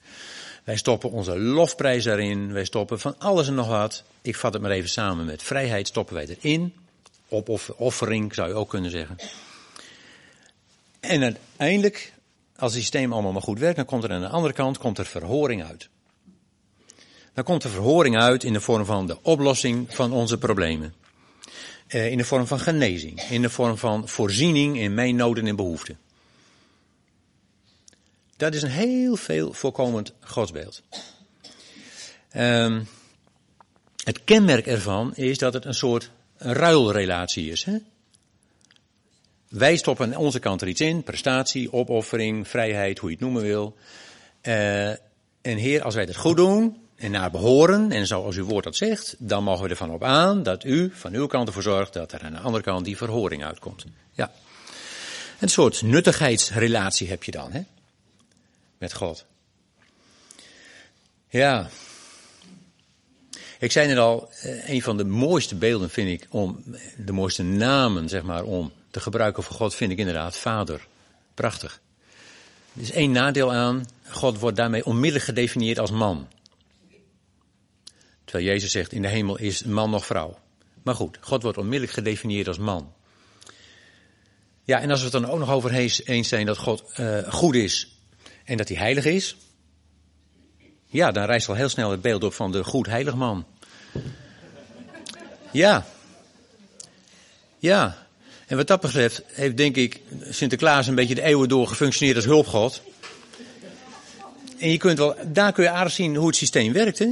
Wij 0.65 0.77
stoppen 0.77 1.11
onze 1.11 1.39
lofprijs 1.39 2.05
daarin. 2.05 2.53
Wij 2.53 2.65
stoppen 2.65 3.01
van 3.01 3.15
alles 3.19 3.49
en 3.49 3.55
nog 3.55 3.69
wat. 3.69 4.03
Ik 4.23 4.37
vat 4.37 4.53
het 4.53 4.63
maar 4.63 4.71
even 4.71 4.91
samen 4.91 5.25
met 5.25 5.43
vrijheid 5.43 5.89
stoppen 5.89 6.15
wij 6.15 6.27
erin. 6.27 6.75
Opoffering 7.29 8.35
zou 8.35 8.49
je 8.49 8.55
ook 8.55 8.69
kunnen 8.69 8.91
zeggen. 8.91 9.17
En 11.01 11.23
uiteindelijk, 11.23 12.13
als 12.57 12.73
het 12.73 12.81
systeem 12.81 13.13
allemaal 13.13 13.33
maar 13.33 13.43
goed 13.43 13.59
werkt, 13.59 13.77
dan 13.77 13.85
komt 13.85 14.05
er 14.05 14.13
aan 14.13 14.21
de 14.21 14.29
andere 14.29 14.55
kant 14.55 14.79
komt 14.79 14.99
er 14.99 15.07
verhoring 15.07 15.65
uit. 15.65 15.89
Dan 17.35 17.45
komt 17.45 17.65
er 17.65 17.71
verhoring 17.71 18.17
uit 18.17 18.45
in 18.45 18.53
de 18.53 18.61
vorm 18.61 18.85
van 18.85 19.07
de 19.07 19.17
oplossing 19.23 19.95
van 19.95 20.13
onze 20.13 20.39
problemen. 20.39 20.95
Eh, 21.87 22.11
in 22.11 22.17
de 22.17 22.25
vorm 22.25 22.47
van 22.47 22.61
genezing. 22.61 23.21
In 23.21 23.43
de 23.43 23.51
vorm 23.51 23.77
van 23.77 24.09
voorziening 24.09 24.79
in 24.79 24.95
mijn 24.95 25.17
noden 25.17 25.47
en 25.47 25.57
behoeften. 25.57 25.99
Dat 28.43 28.55
is 28.55 28.63
een 28.63 28.71
heel 28.71 29.17
veel 29.17 29.53
voorkomend 29.53 30.13
godsbeeld. 30.21 30.83
Um, 32.37 32.89
het 34.05 34.25
kenmerk 34.25 34.67
ervan 34.67 35.15
is 35.15 35.39
dat 35.39 35.55
het 35.55 35.65
een 35.65 35.75
soort 35.75 36.11
ruilrelatie 36.37 37.51
is. 37.51 37.65
Hè? 37.65 37.77
Wij 39.49 39.77
stoppen 39.77 40.15
aan 40.15 40.21
onze 40.21 40.39
kant 40.39 40.61
er 40.61 40.69
iets 40.69 40.81
in, 40.81 41.03
prestatie, 41.03 41.73
opoffering, 41.73 42.49
vrijheid, 42.49 42.99
hoe 42.99 43.09
je 43.09 43.15
het 43.15 43.25
noemen 43.25 43.43
wil. 43.43 43.77
Uh, 44.43 44.89
en 44.91 44.99
Heer, 45.43 45.83
als 45.83 45.95
wij 45.95 46.05
het 46.05 46.17
goed 46.17 46.37
doen 46.37 46.77
en 46.97 47.11
naar 47.11 47.31
behoren, 47.31 47.93
en 47.93 48.07
zoals 48.07 48.37
uw 48.37 48.45
woord 48.45 48.65
dat 48.65 48.77
zegt, 48.77 49.15
dan 49.19 49.45
mogen 49.45 49.65
we 49.65 49.71
ervan 49.71 49.91
op 49.91 50.05
aan 50.05 50.43
dat 50.43 50.65
u 50.65 50.91
van 50.95 51.15
uw 51.15 51.27
kant 51.27 51.49
ervoor 51.49 51.63
zorgt 51.63 51.93
dat 51.93 52.13
er 52.13 52.23
aan 52.23 52.33
de 52.33 52.39
andere 52.39 52.65
kant 52.65 52.85
die 52.85 52.97
verhoring 52.97 53.45
uitkomt. 53.45 53.85
Ja. 54.13 54.33
Een 55.39 55.49
soort 55.49 55.83
nuttigheidsrelatie 55.83 57.09
heb 57.09 57.25
je 57.25 57.31
dan, 57.31 57.53
hè? 57.53 57.63
Met 58.83 58.95
God. 58.95 59.25
Ja. 61.29 61.71
Ik 63.59 63.73
zei 63.73 63.89
net 63.89 63.97
al, 63.97 64.29
eh, 64.41 64.69
een 64.69 64.83
van 64.83 64.97
de 64.97 65.05
mooiste 65.05 65.55
beelden 65.55 65.91
vind 65.91 66.09
ik 66.09 66.27
om, 66.31 66.65
de 66.97 67.13
mooiste 67.13 67.43
namen 67.43 68.09
zeg 68.09 68.23
maar, 68.23 68.45
om 68.45 68.73
te 68.91 69.01
gebruiken 69.01 69.43
voor 69.43 69.57
God 69.57 69.75
vind 69.75 69.93
ik 69.93 69.99
inderdaad 69.99 70.37
Vader. 70.37 70.87
Prachtig. 71.35 71.81
Er 72.75 72.83
is 72.83 72.91
één 72.91 73.13
nadeel 73.13 73.53
aan, 73.53 73.87
God 74.09 74.39
wordt 74.39 74.57
daarmee 74.57 74.85
onmiddellijk 74.85 75.25
gedefinieerd 75.25 75.79
als 75.79 75.91
man. 75.91 76.29
Terwijl 78.25 78.47
Jezus 78.47 78.71
zegt, 78.71 78.93
in 78.93 79.03
de 79.03 79.09
hemel 79.09 79.39
is 79.39 79.65
man 79.65 79.91
nog 79.91 80.07
vrouw. 80.07 80.39
Maar 80.83 80.95
goed, 80.95 81.19
God 81.21 81.43
wordt 81.43 81.59
onmiddellijk 81.59 81.93
gedefinieerd 81.93 82.49
als 82.49 82.59
man. 82.59 82.93
Ja, 84.65 84.81
en 84.81 84.91
als 84.91 84.99
we 84.99 85.05
het 85.05 85.23
dan 85.23 85.31
ook 85.31 85.39
nog 85.39 85.51
over 85.51 85.73
eens 86.05 86.29
zijn 86.29 86.47
dat 86.47 86.59
God 86.59 86.93
uh, 86.99 87.33
goed 87.33 87.55
is 87.55 87.93
en 88.45 88.57
dat 88.57 88.69
hij 88.69 88.77
heilig 88.77 89.05
is. 89.05 89.37
Ja, 90.87 91.13
dan 91.13 91.25
rijst 91.25 91.49
al 91.49 91.55
heel 91.55 91.69
snel 91.69 91.91
het 91.91 92.03
beeld 92.03 92.25
op 92.25 92.35
van 92.35 92.53
de 92.53 92.65
goed 92.65 92.87
heilig 92.87 93.15
man. 93.15 93.47
Ja. 95.51 95.87
Ja. 97.59 98.07
En 98.47 98.57
wat 98.57 98.67
dat 98.67 98.81
betreft 98.81 99.23
heeft 99.27 99.57
denk 99.57 99.77
ik 99.77 100.01
Sinterklaas 100.31 100.87
een 100.87 100.95
beetje 100.95 101.15
de 101.15 101.23
eeuwen 101.23 101.49
door 101.49 101.69
gefunctioneerd 101.69 102.17
als 102.17 102.25
hulpgod. 102.25 102.83
En 104.59 104.71
je 104.71 104.77
kunt 104.77 104.99
wel, 104.99 105.17
daar 105.27 105.53
kun 105.53 105.65
je 105.65 105.71
aardig 105.71 105.93
zien 105.93 106.17
hoe 106.17 106.27
het 106.27 106.37
systeem 106.37 106.73
werkt. 106.73 107.05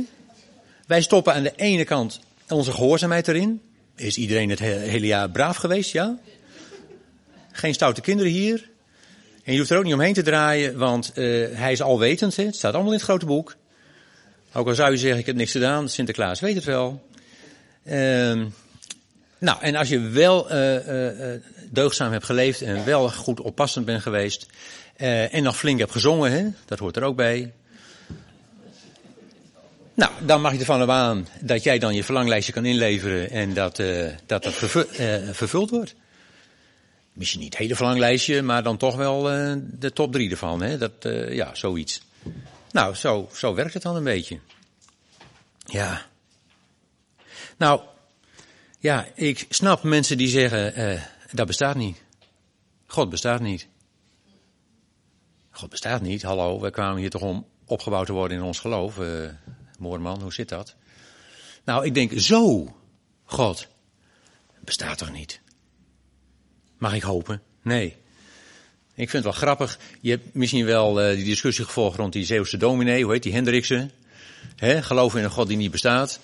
Wij 0.87 1.03
stoppen 1.03 1.35
aan 1.35 1.43
de 1.43 1.53
ene 1.57 1.85
kant 1.85 2.21
onze 2.49 2.73
gehoorzaamheid 2.73 3.29
erin. 3.29 3.61
Is 3.97 4.17
iedereen 4.17 4.51
het 4.51 4.59
hele 4.59 5.07
jaar 5.07 5.31
braaf 5.31 5.57
geweest? 5.57 5.93
Ja. 5.93 6.19
Geen 7.53 7.75
stoute 7.75 8.01
kinderen 8.01 8.33
hier. 8.33 8.71
En 9.51 9.57
je 9.57 9.63
hoeft 9.63 9.75
er 9.75 9.79
ook 9.79 9.85
niet 9.85 9.95
omheen 9.95 10.15
te 10.15 10.23
draaien, 10.23 10.79
want 10.79 11.13
uh, 11.15 11.47
hij 11.53 11.73
is 11.73 11.83
alwetend. 11.83 12.37
Hè? 12.37 12.45
Het 12.45 12.57
staat 12.57 12.73
allemaal 12.73 12.93
in 12.93 12.99
het 12.99 13.07
grote 13.07 13.27
boek. 13.27 13.57
Ook 14.53 14.67
al 14.67 14.75
zou 14.75 14.91
je 14.91 14.99
zeggen, 14.99 15.19
ik 15.19 15.27
heb 15.27 15.37
niks 15.37 15.53
gedaan, 15.53 15.89
Sinterklaas 15.89 16.41
weet 16.41 16.55
het 16.55 16.65
wel. 16.65 17.09
Uh, 17.85 17.95
nou, 19.39 19.61
en 19.61 19.75
als 19.75 19.89
je 19.89 20.01
wel 20.01 20.53
uh, 20.53 20.87
uh, 20.87 21.41
deugdzaam 21.71 22.13
hebt 22.13 22.25
geleefd 22.25 22.63
en 22.63 22.85
wel 22.85 23.09
goed 23.09 23.41
oppassend 23.41 23.85
bent 23.85 24.03
geweest. 24.03 24.47
en 24.97 25.43
nog 25.43 25.57
flink 25.57 25.79
hebt 25.79 25.93
gezongen, 25.93 26.33
hè? 26.33 26.47
dat 26.65 26.79
hoort 26.79 26.97
er 26.97 27.03
ook 27.03 27.17
bij. 27.17 27.53
Nou, 29.95 30.11
dan 30.21 30.41
mag 30.41 30.53
je 30.53 30.59
ervan 30.59 30.91
aan 30.91 31.29
dat 31.41 31.63
jij 31.63 31.79
dan 31.79 31.95
je 31.95 32.05
verlanglijstje 32.05 32.53
kan 32.53 32.65
inleveren 32.65 33.31
en 33.31 33.55
dat 33.55 33.77
dat, 34.27 34.43
dat 34.43 34.55
vervuld 35.33 35.71
wordt 35.71 35.95
misschien 37.13 37.41
niet 37.41 37.53
het 37.53 37.63
hele 37.63 37.77
verlanglijstje, 37.77 38.43
maar 38.43 38.63
dan 38.63 38.77
toch 38.77 38.97
wel 38.97 39.33
uh, 39.33 39.55
de 39.63 39.93
top 39.93 40.13
drie 40.13 40.31
ervan. 40.31 40.63
Hè? 40.63 40.79
Dat, 40.79 41.05
uh, 41.05 41.35
ja, 41.35 41.55
zoiets. 41.55 42.03
Nou, 42.71 42.95
zo, 42.95 43.29
zo 43.33 43.55
werkt 43.55 43.75
het 43.75 43.83
dan 43.83 43.97
een 43.97 44.05
beetje. 44.05 44.39
Ja. 45.65 46.07
Nou, 47.57 47.81
ja, 48.79 49.07
ik 49.15 49.47
snap 49.49 49.83
mensen 49.83 50.19
die 50.19 50.29
zeggen, 50.29 50.81
uh, 50.81 51.03
dat 51.33 51.47
bestaat 51.47 51.77
niet. 51.77 52.03
God 52.87 53.11
bestaat 53.11 53.41
niet. 53.41 53.69
God 55.51 55.71
bestaat 55.71 56.03
niet, 56.03 56.23
hallo, 56.23 56.61
we 56.61 56.71
kwamen 56.71 57.01
hier 57.01 57.11
toch 57.11 57.23
om 57.23 57.47
opgebouwd 57.65 58.07
te 58.07 58.13
worden 58.13 58.37
in 58.37 58.43
ons 58.43 58.59
geloof. 58.59 59.01
Moorman, 59.79 60.23
hoe 60.23 60.33
zit 60.33 60.49
dat? 60.49 60.75
Nou, 61.65 61.85
ik 61.85 61.95
denk, 61.95 62.21
zo, 62.21 62.75
God, 63.25 63.69
bestaat 64.61 64.99
toch 64.99 65.13
niet? 65.13 65.41
Mag 66.81 66.95
ik 66.95 67.03
hopen? 67.03 67.43
Nee. 67.63 67.97
Ik 68.95 69.11
vind 69.11 69.13
het 69.13 69.23
wel 69.23 69.33
grappig. 69.33 69.79
Je 70.01 70.11
hebt 70.11 70.35
misschien 70.35 70.65
wel 70.65 71.03
uh, 71.03 71.15
die 71.15 71.25
discussie 71.25 71.65
gevolgd 71.65 71.97
rond 71.97 72.13
die 72.13 72.25
Zeeuwse 72.25 72.57
dominee, 72.57 73.03
hoe 73.03 73.13
heet 73.13 73.23
die, 73.23 73.33
Hendriksen. 73.33 73.91
Hè, 74.57 74.83
geloven 74.83 75.19
in 75.19 75.25
een 75.25 75.31
God 75.31 75.49
die 75.49 75.57
niet 75.57 75.71
bestaat. 75.71 76.21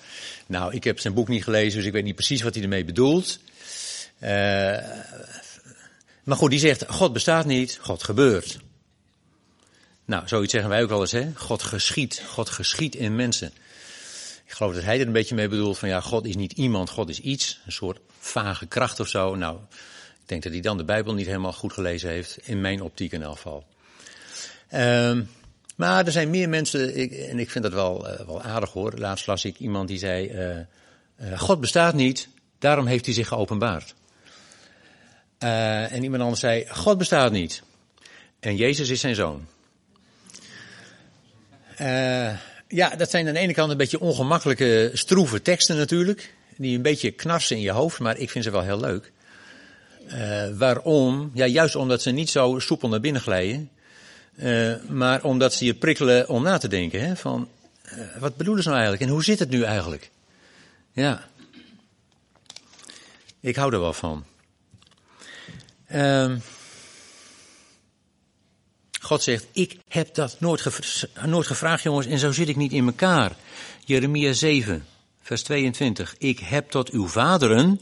Nou, 0.47 0.73
ik 0.73 0.83
heb 0.83 0.99
zijn 0.99 1.13
boek 1.13 1.27
niet 1.27 1.43
gelezen, 1.43 1.77
dus 1.77 1.87
ik 1.87 1.93
weet 1.93 2.03
niet 2.03 2.15
precies 2.15 2.41
wat 2.41 2.53
hij 2.53 2.63
ermee 2.63 2.85
bedoelt. 2.85 3.39
Uh, 4.19 4.29
maar 6.23 6.37
goed, 6.37 6.49
die 6.49 6.59
zegt, 6.59 6.85
God 6.87 7.13
bestaat 7.13 7.45
niet, 7.45 7.79
God 7.81 8.03
gebeurt. 8.03 8.59
Nou, 10.05 10.27
zoiets 10.27 10.51
zeggen 10.51 10.69
wij 10.69 10.83
ook 10.83 10.89
wel 10.89 11.01
eens, 11.01 11.11
hè. 11.11 11.31
God 11.35 11.63
geschiet, 11.63 12.23
God 12.27 12.49
geschiet 12.49 12.95
in 12.95 13.15
mensen. 13.15 13.51
Ik 14.45 14.51
geloof 14.53 14.73
dat 14.73 14.83
hij 14.83 14.99
er 14.99 15.07
een 15.07 15.13
beetje 15.13 15.35
mee 15.35 15.47
bedoelt 15.47 15.77
van, 15.77 15.89
ja, 15.89 16.01
God 16.01 16.25
is 16.25 16.35
niet 16.35 16.51
iemand, 16.51 16.89
God 16.89 17.09
is 17.09 17.19
iets. 17.19 17.59
Een 17.65 17.71
soort 17.71 17.99
vage 18.19 18.65
kracht 18.65 18.99
of 18.99 19.07
zo. 19.07 19.35
Nou, 19.35 19.57
ik 20.27 20.33
denk 20.33 20.45
dat 20.45 20.61
hij 20.61 20.61
dan 20.61 20.77
de 20.77 20.93
Bijbel 20.93 21.13
niet 21.13 21.25
helemaal 21.25 21.53
goed 21.53 21.73
gelezen 21.73 22.09
heeft, 22.09 22.37
in 22.43 22.61
mijn 22.61 22.81
optiek 22.81 23.11
in 23.11 23.21
elk 23.21 23.35
geval. 23.35 23.65
Um, 24.73 25.29
maar 25.75 26.05
er 26.05 26.11
zijn 26.11 26.29
meer 26.29 26.49
mensen, 26.49 26.97
ik, 26.97 27.11
en 27.11 27.39
ik 27.39 27.49
vind 27.49 27.63
dat 27.63 27.73
wel, 27.73 28.07
uh, 28.07 28.25
wel 28.25 28.41
aardig 28.41 28.71
hoor. 28.71 28.93
Laatst 28.97 29.27
las 29.27 29.45
ik 29.45 29.59
iemand 29.59 29.87
die 29.87 29.97
zei, 29.97 30.29
uh, 30.29 31.29
uh, 31.29 31.39
God 31.39 31.59
bestaat 31.59 31.93
niet, 31.93 32.27
daarom 32.59 32.85
heeft 32.85 33.05
hij 33.05 33.13
zich 33.13 33.27
geopenbaard. 33.27 33.95
en 35.37 36.03
iemand 36.03 36.21
anders 36.21 36.41
zei, 36.41 36.65
God 36.69 36.97
bestaat 36.97 37.31
niet. 37.31 37.63
En 38.39 38.55
Jezus 38.55 38.89
is 38.89 38.99
zijn 38.99 39.15
zoon. 39.15 39.47
ja, 42.67 42.95
dat 42.97 43.09
zijn 43.09 43.27
aan 43.27 43.33
de 43.33 43.39
ene 43.39 43.53
kant 43.53 43.71
een 43.71 43.77
beetje 43.77 43.99
ongemakkelijke, 43.99 44.91
stroeve 44.93 45.41
teksten 45.41 45.77
natuurlijk. 45.77 46.33
Die 46.57 46.75
een 46.75 46.81
beetje 46.81 47.11
knarsen 47.11 47.55
in 47.55 47.61
je 47.61 47.71
hoofd, 47.71 47.99
maar 47.99 48.17
ik 48.17 48.29
vind 48.29 48.43
ze 48.43 48.51
wel 48.51 48.63
heel 48.63 48.79
leuk. 48.79 49.11
Uh, 50.07 50.57
waarom? 50.57 51.31
Ja, 51.33 51.45
juist 51.45 51.75
omdat 51.75 52.01
ze 52.01 52.11
niet 52.11 52.29
zo 52.29 52.59
soepel 52.59 52.89
naar 52.89 52.99
binnen 52.99 53.21
glijden. 53.21 53.69
Uh, 54.35 54.75
maar 54.89 55.23
omdat 55.23 55.53
ze 55.53 55.65
je 55.65 55.73
prikkelen 55.73 56.29
om 56.29 56.43
na 56.43 56.57
te 56.57 56.67
denken. 56.67 57.07
Hè, 57.07 57.15
van, 57.15 57.49
uh, 57.85 58.17
wat 58.19 58.35
bedoelen 58.35 58.63
ze 58.63 58.69
nou 58.69 58.81
eigenlijk? 58.81 59.09
En 59.09 59.15
hoe 59.15 59.23
zit 59.23 59.39
het 59.39 59.49
nu 59.49 59.63
eigenlijk? 59.63 60.09
Ja. 60.91 61.27
Ik 63.39 63.55
hou 63.55 63.73
er 63.73 63.79
wel 63.79 63.93
van. 63.93 64.25
Uh, 65.91 66.35
God 69.01 69.23
zegt, 69.23 69.45
ik 69.51 69.77
heb 69.87 70.13
dat 70.13 70.35
nooit, 70.39 70.63
nooit 71.25 71.47
gevraagd 71.47 71.83
jongens 71.83 72.05
en 72.05 72.19
zo 72.19 72.31
zit 72.31 72.49
ik 72.49 72.55
niet 72.55 72.71
in 72.71 72.85
elkaar. 72.85 73.35
Jeremia 73.85 74.33
7, 74.33 74.85
vers 75.21 75.43
22. 75.43 76.15
Ik 76.17 76.39
heb 76.39 76.69
tot 76.69 76.89
uw 76.89 77.07
vaderen 77.07 77.81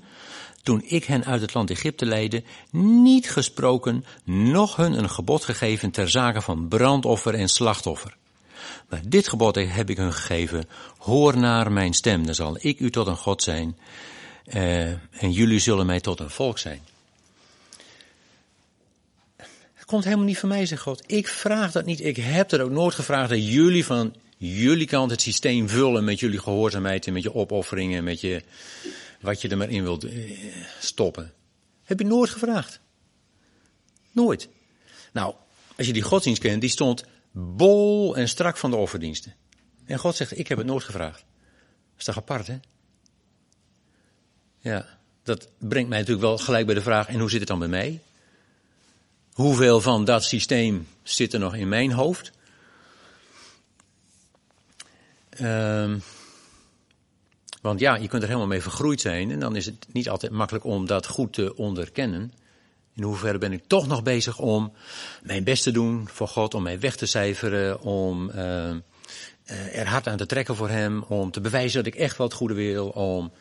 toen 0.66 0.84
ik 0.86 1.04
hen 1.04 1.26
uit 1.26 1.42
het 1.42 1.54
land 1.54 1.70
Egypte 1.70 2.06
leidde, 2.06 2.44
niet 2.72 3.30
gesproken, 3.30 4.06
noch 4.24 4.76
hun 4.76 4.98
een 4.98 5.10
gebod 5.10 5.44
gegeven 5.44 5.92
ter 5.92 6.10
zake 6.10 6.42
van 6.42 6.68
brandoffer 6.68 7.34
en 7.34 7.48
slachtoffer. 7.48 8.16
Maar 8.90 9.02
dit 9.08 9.28
gebod 9.28 9.56
heb 9.56 9.90
ik 9.90 9.98
hun 9.98 10.14
gegeven, 10.14 10.68
hoor 10.98 11.38
naar 11.38 11.72
mijn 11.72 11.94
stem, 11.94 12.26
dan 12.26 12.36
zal 12.36 12.58
ik 12.60 12.80
u 12.80 12.92
tot 12.92 13.08
een 13.08 13.18
God 13.18 13.44
zijn, 13.44 13.78
uh, 14.48 14.88
en 15.22 15.32
jullie 15.32 15.60
zullen 15.60 15.86
mij 15.86 16.00
tot 16.00 16.20
een 16.20 16.30
volk 16.30 16.58
zijn. 16.58 16.82
Het 19.74 19.86
komt 19.86 20.04
helemaal 20.04 20.26
niet 20.26 20.40
van 20.40 20.50
mij, 20.50 20.66
zegt 20.66 20.82
God. 20.82 21.04
Ik 21.06 21.28
vraag 21.28 21.72
dat 21.72 21.86
niet. 21.86 22.02
Ik 22.02 22.18
heb 22.18 22.52
er 22.52 22.62
ook 22.62 22.72
nooit 22.72 22.94
gevraagd 22.94 23.30
dat 23.30 23.48
jullie 23.48 23.86
van 23.86 24.14
jullie 24.38 24.88
kant 24.88 25.12
het 25.12 25.22
systeem 25.22 25.70
vullen 25.70 26.04
met 26.04 26.20
jullie 26.20 26.40
gehoorzaamheid 26.40 27.08
en 27.08 27.14
met 27.14 27.24
je 27.24 27.36
opofferingen, 27.36 28.04
met 28.04 28.22
je, 28.22 28.44
wat 29.26 29.42
je 29.42 29.48
er 29.48 29.58
maar 29.58 29.70
in 29.70 29.84
wilt 29.84 30.04
eh, 30.04 30.32
stoppen. 30.80 31.34
Heb 31.84 32.00
je 32.00 32.06
nooit 32.06 32.30
gevraagd. 32.30 32.80
Nooit. 34.12 34.50
Nou, 35.14 35.36
als 35.78 35.88
je 35.88 35.94
die 35.94 36.02
godsdienst 36.02 36.42
kent, 36.42 36.62
die 36.62 36.70
stond 36.70 37.04
bol 37.32 38.16
en 38.16 38.30
strak 38.30 38.58
van 38.58 38.72
de 38.72 38.78
offerdiensten. 38.78 39.36
En 39.86 40.00
God 40.00 40.16
zegt, 40.16 40.38
ik 40.38 40.48
heb 40.48 40.58
het 40.58 40.68
nooit 40.68 40.84
gevraagd. 40.84 41.20
Dat 41.20 41.98
is 41.98 42.06
toch 42.06 42.18
apart, 42.18 42.48
hè? 42.48 42.58
Ja, 44.60 45.00
dat 45.24 45.50
brengt 45.58 45.90
mij 45.90 46.00
natuurlijk 46.00 46.28
wel 46.28 46.38
gelijk 46.38 46.66
bij 46.66 46.76
de 46.76 46.82
vraag, 46.82 47.08
en 47.08 47.20
hoe 47.20 47.30
zit 47.30 47.40
het 47.40 47.48
dan 47.48 47.60
bij 47.60 47.68
mij? 47.68 48.02
Hoeveel 49.32 49.82
van 49.82 50.06
dat 50.06 50.24
systeem 50.24 50.88
zit 51.04 51.34
er 51.34 51.40
nog 51.40 51.56
in 51.56 51.68
mijn 51.68 51.92
hoofd? 51.92 52.32
Um, 55.42 56.04
want 57.66 57.80
ja, 57.80 57.96
je 57.96 58.08
kunt 58.08 58.22
er 58.22 58.28
helemaal 58.28 58.50
mee 58.50 58.62
vergroeid 58.62 59.02
zijn 59.02 59.32
en 59.32 59.40
dan 59.40 59.56
is 59.56 59.66
het 59.66 59.88
niet 59.92 60.10
altijd 60.10 60.32
makkelijk 60.32 60.66
om 60.66 60.86
dat 60.86 61.08
goed 61.08 61.34
te 61.34 61.56
onderkennen. 61.56 62.32
In 62.96 63.04
hoeverre 63.04 63.38
ben 63.38 63.52
ik 63.52 63.64
toch 63.68 63.88
nog 63.88 64.04
bezig 64.04 64.40
om 64.40 64.74
mijn 65.24 65.44
best 65.44 65.64
te 65.64 65.72
doen 65.72 66.08
voor 66.08 66.28
God, 66.28 66.54
om 66.54 66.64
mij 66.64 66.80
weg 66.80 66.96
te 66.96 67.06
cijferen, 67.06 67.82
om 67.82 68.30
uh, 68.30 68.70
er 69.74 69.88
hard 69.88 70.08
aan 70.08 70.18
te 70.18 70.26
trekken 70.26 70.56
voor 70.56 70.70
Hem, 70.70 71.04
om 71.04 71.32
te 71.32 71.42
bewijzen 71.42 71.84
dat 71.84 71.94
ik 71.94 72.00
echt 72.00 72.18
het 72.18 72.34
goede 72.34 72.54
wil, 72.54 72.88
om, 72.88 73.32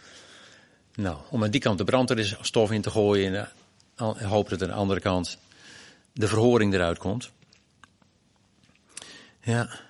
nou, 0.95 1.16
om 1.31 1.45
aan 1.45 1.50
die 1.50 1.61
kant 1.61 1.78
de 1.78 1.85
brandstof 1.85 2.71
in 2.71 2.83
te 2.83 2.90
gooien 2.90 3.35
en 3.35 3.49
uh, 4.00 4.31
hopen 4.31 4.50
dat 4.50 4.62
aan 4.62 4.75
de 4.75 4.81
andere 4.81 5.00
kant 5.00 5.38
de 6.12 6.28
verhoring 6.28 6.75
eruit 6.75 6.99
komt. 6.99 7.31
Ja, 9.40 9.81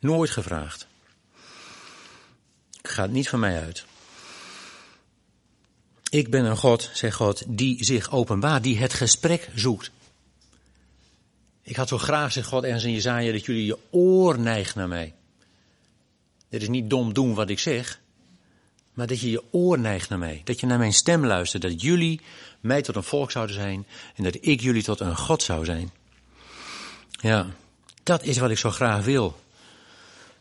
nooit 0.00 0.30
gevraagd. 0.30 0.86
Gaat 2.88 3.10
niet 3.10 3.28
van 3.28 3.40
mij 3.40 3.60
uit. 3.60 3.84
Ik 6.10 6.30
ben 6.30 6.44
een 6.44 6.56
God, 6.56 6.90
zegt 6.92 7.16
God, 7.16 7.42
die 7.46 7.84
zich 7.84 8.10
openbaart, 8.10 8.62
die 8.62 8.78
het 8.78 8.92
gesprek 8.92 9.48
zoekt. 9.54 9.90
Ik 11.62 11.76
had 11.76 11.88
zo 11.88 11.98
graag, 11.98 12.32
zegt 12.32 12.48
God 12.48 12.64
ergens 12.64 12.84
in 12.84 12.92
Jezaja, 12.92 13.32
dat 13.32 13.44
jullie 13.44 13.66
je 13.66 13.78
oor 13.90 14.38
neigt 14.38 14.74
naar 14.74 14.88
mij. 14.88 15.14
Dit 16.48 16.62
is 16.62 16.68
niet 16.68 16.90
dom 16.90 17.12
doen 17.12 17.34
wat 17.34 17.50
ik 17.50 17.58
zeg, 17.58 18.00
maar 18.92 19.06
dat 19.06 19.20
je 19.20 19.30
je 19.30 19.42
oor 19.50 19.78
neigt 19.78 20.08
naar 20.08 20.18
mij. 20.18 20.40
Dat 20.44 20.60
je 20.60 20.66
naar 20.66 20.78
mijn 20.78 20.92
stem 20.92 21.26
luistert, 21.26 21.62
dat 21.62 21.82
jullie 21.82 22.20
mij 22.60 22.82
tot 22.82 22.96
een 22.96 23.02
volk 23.02 23.30
zouden 23.30 23.54
zijn 23.54 23.86
en 24.14 24.24
dat 24.24 24.36
ik 24.40 24.60
jullie 24.60 24.82
tot 24.82 25.00
een 25.00 25.16
God 25.16 25.42
zou 25.42 25.64
zijn. 25.64 25.90
Ja, 27.10 27.46
dat 28.02 28.22
is 28.22 28.38
wat 28.38 28.50
ik 28.50 28.58
zo 28.58 28.70
graag 28.70 29.04
wil. 29.04 29.36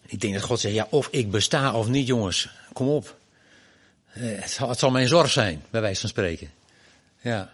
Ik 0.07 0.19
denk 0.21 0.33
dat 0.33 0.43
God 0.43 0.59
zegt, 0.59 0.75
ja, 0.75 0.87
of 0.89 1.07
ik 1.11 1.31
besta 1.31 1.73
of 1.73 1.87
niet, 1.87 2.07
jongens. 2.07 2.49
Kom 2.73 2.87
op. 2.87 3.17
Eh, 4.13 4.23
het 4.67 4.79
zal, 4.79 4.91
mijn 4.91 5.07
zorg 5.07 5.31
zijn, 5.31 5.63
bij 5.69 5.81
wijze 5.81 5.99
van 5.99 6.09
spreken. 6.09 6.51
Ja. 7.21 7.53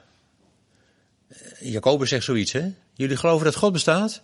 Eh, 1.27 1.71
Jacobus 1.71 2.09
zegt 2.09 2.23
zoiets, 2.23 2.51
hè? 2.51 2.73
Jullie 2.93 3.17
geloven 3.17 3.45
dat 3.45 3.55
God 3.55 3.73
bestaat? 3.73 4.21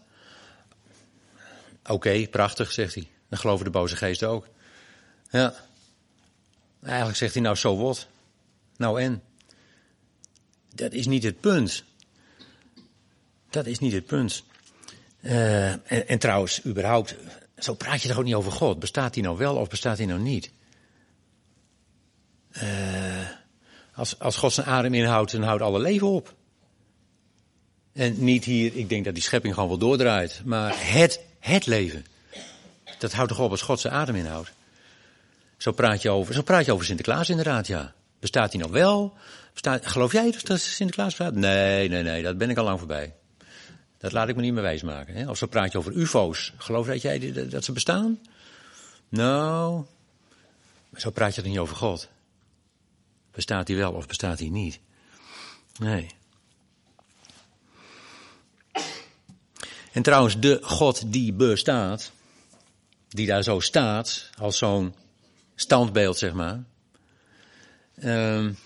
Oké, 1.85 2.27
prachtig, 2.27 2.71
zegt 2.71 2.93
hij. 2.93 3.07
Dan 3.29 3.39
geloven 3.39 3.65
de 3.65 3.71
boze 3.71 3.95
geesten 3.95 4.29
ook. 4.29 4.47
Ja. 5.29 5.53
Eigenlijk 6.83 7.17
zegt 7.17 7.33
hij 7.33 7.43
nou, 7.43 7.55
zo 7.55 7.69
so 7.69 7.81
wat. 7.83 8.07
Nou 8.77 9.01
en? 9.01 9.23
Dat 10.75 10.91
is 10.91 11.07
niet 11.07 11.23
het 11.23 11.39
punt. 11.39 11.83
Dat 13.49 13.65
is 13.65 13.79
niet 13.79 13.93
het 13.93 14.05
punt. 14.05 14.43
En, 15.21 16.07
en, 16.07 16.19
trouwens, 16.19 16.65
überhaupt, 16.65 17.15
zo 17.59 17.73
praat 17.73 18.01
je 18.01 18.07
toch 18.07 18.17
ook 18.17 18.23
niet 18.23 18.33
over 18.33 18.51
God. 18.51 18.79
Bestaat 18.79 19.13
hij 19.13 19.23
nou 19.23 19.37
wel 19.37 19.55
of 19.55 19.69
bestaat 19.69 19.97
hij 19.97 20.07
nou 20.07 20.19
niet? 20.19 20.51
Uh, 22.63 23.27
als, 23.93 24.19
als 24.19 24.35
God 24.35 24.53
zijn 24.53 24.67
adem 24.67 24.93
inhoudt, 24.93 25.31
dan 25.31 25.41
houdt 25.41 25.61
alle 25.61 25.79
leven 25.79 26.07
op. 26.07 26.35
En 27.93 28.23
niet 28.23 28.45
hier, 28.45 28.75
ik 28.75 28.89
denk 28.89 29.05
dat 29.05 29.13
die 29.13 29.23
schepping 29.23 29.53
gewoon 29.53 29.69
wel 29.69 29.77
doordraait. 29.77 30.41
Maar 30.45 30.73
het, 30.93 31.21
het 31.39 31.65
leven, 31.65 32.05
dat 32.99 33.13
houdt 33.13 33.31
toch 33.31 33.39
op 33.39 33.51
als 33.51 33.61
God 33.61 33.79
zijn 33.79 33.93
adem 33.93 34.15
inhoudt. 34.15 34.51
Zo 35.57 35.71
praat 35.71 36.01
je 36.01 36.09
over, 36.09 36.33
zo 36.33 36.41
praat 36.41 36.65
je 36.65 36.73
over 36.73 36.85
Sinterklaas 36.85 37.29
inderdaad, 37.29 37.67
ja. 37.67 37.93
Bestaat 38.19 38.51
hij 38.51 38.61
nou 38.61 38.73
wel? 38.73 39.13
Bestaat, 39.53 39.87
geloof 39.87 40.11
jij 40.11 40.35
dat 40.43 40.59
Sinterklaas 40.59 41.15
bestaat? 41.15 41.33
Nee, 41.33 41.89
nee, 41.89 42.03
nee, 42.03 42.23
dat 42.23 42.37
ben 42.37 42.49
ik 42.49 42.57
al 42.57 42.63
lang 42.63 42.79
voorbij. 42.79 43.13
Dat 43.99 44.11
laat 44.11 44.29
ik 44.29 44.35
me 44.35 44.41
niet 44.41 44.53
meer 44.53 44.61
wijsmaken. 44.61 45.15
Hè? 45.15 45.29
Of 45.29 45.37
zo 45.37 45.47
praat 45.47 45.71
je 45.71 45.77
over 45.77 45.93
ufo's. 45.93 46.53
Geloof 46.57 46.87
dat 46.87 47.01
jij 47.01 47.47
dat 47.49 47.63
ze 47.63 47.71
bestaan? 47.71 48.19
Nou, 49.09 49.85
zo 50.97 51.09
praat 51.09 51.35
je 51.35 51.41
er 51.41 51.47
niet 51.47 51.57
over 51.57 51.75
God. 51.75 52.09
Bestaat 53.31 53.67
hij 53.67 53.77
wel 53.77 53.91
of 53.91 54.07
bestaat 54.07 54.39
hij 54.39 54.49
niet? 54.49 54.79
Nee. 55.79 56.07
En 59.91 60.01
trouwens, 60.01 60.39
de 60.39 60.59
God 60.61 61.11
die 61.11 61.33
bestaat, 61.33 62.11
die 63.07 63.27
daar 63.27 63.43
zo 63.43 63.59
staat, 63.59 64.29
als 64.37 64.57
zo'n 64.57 64.95
standbeeld, 65.55 66.17
zeg 66.17 66.33
maar. 66.33 66.63
Um, 68.03 68.57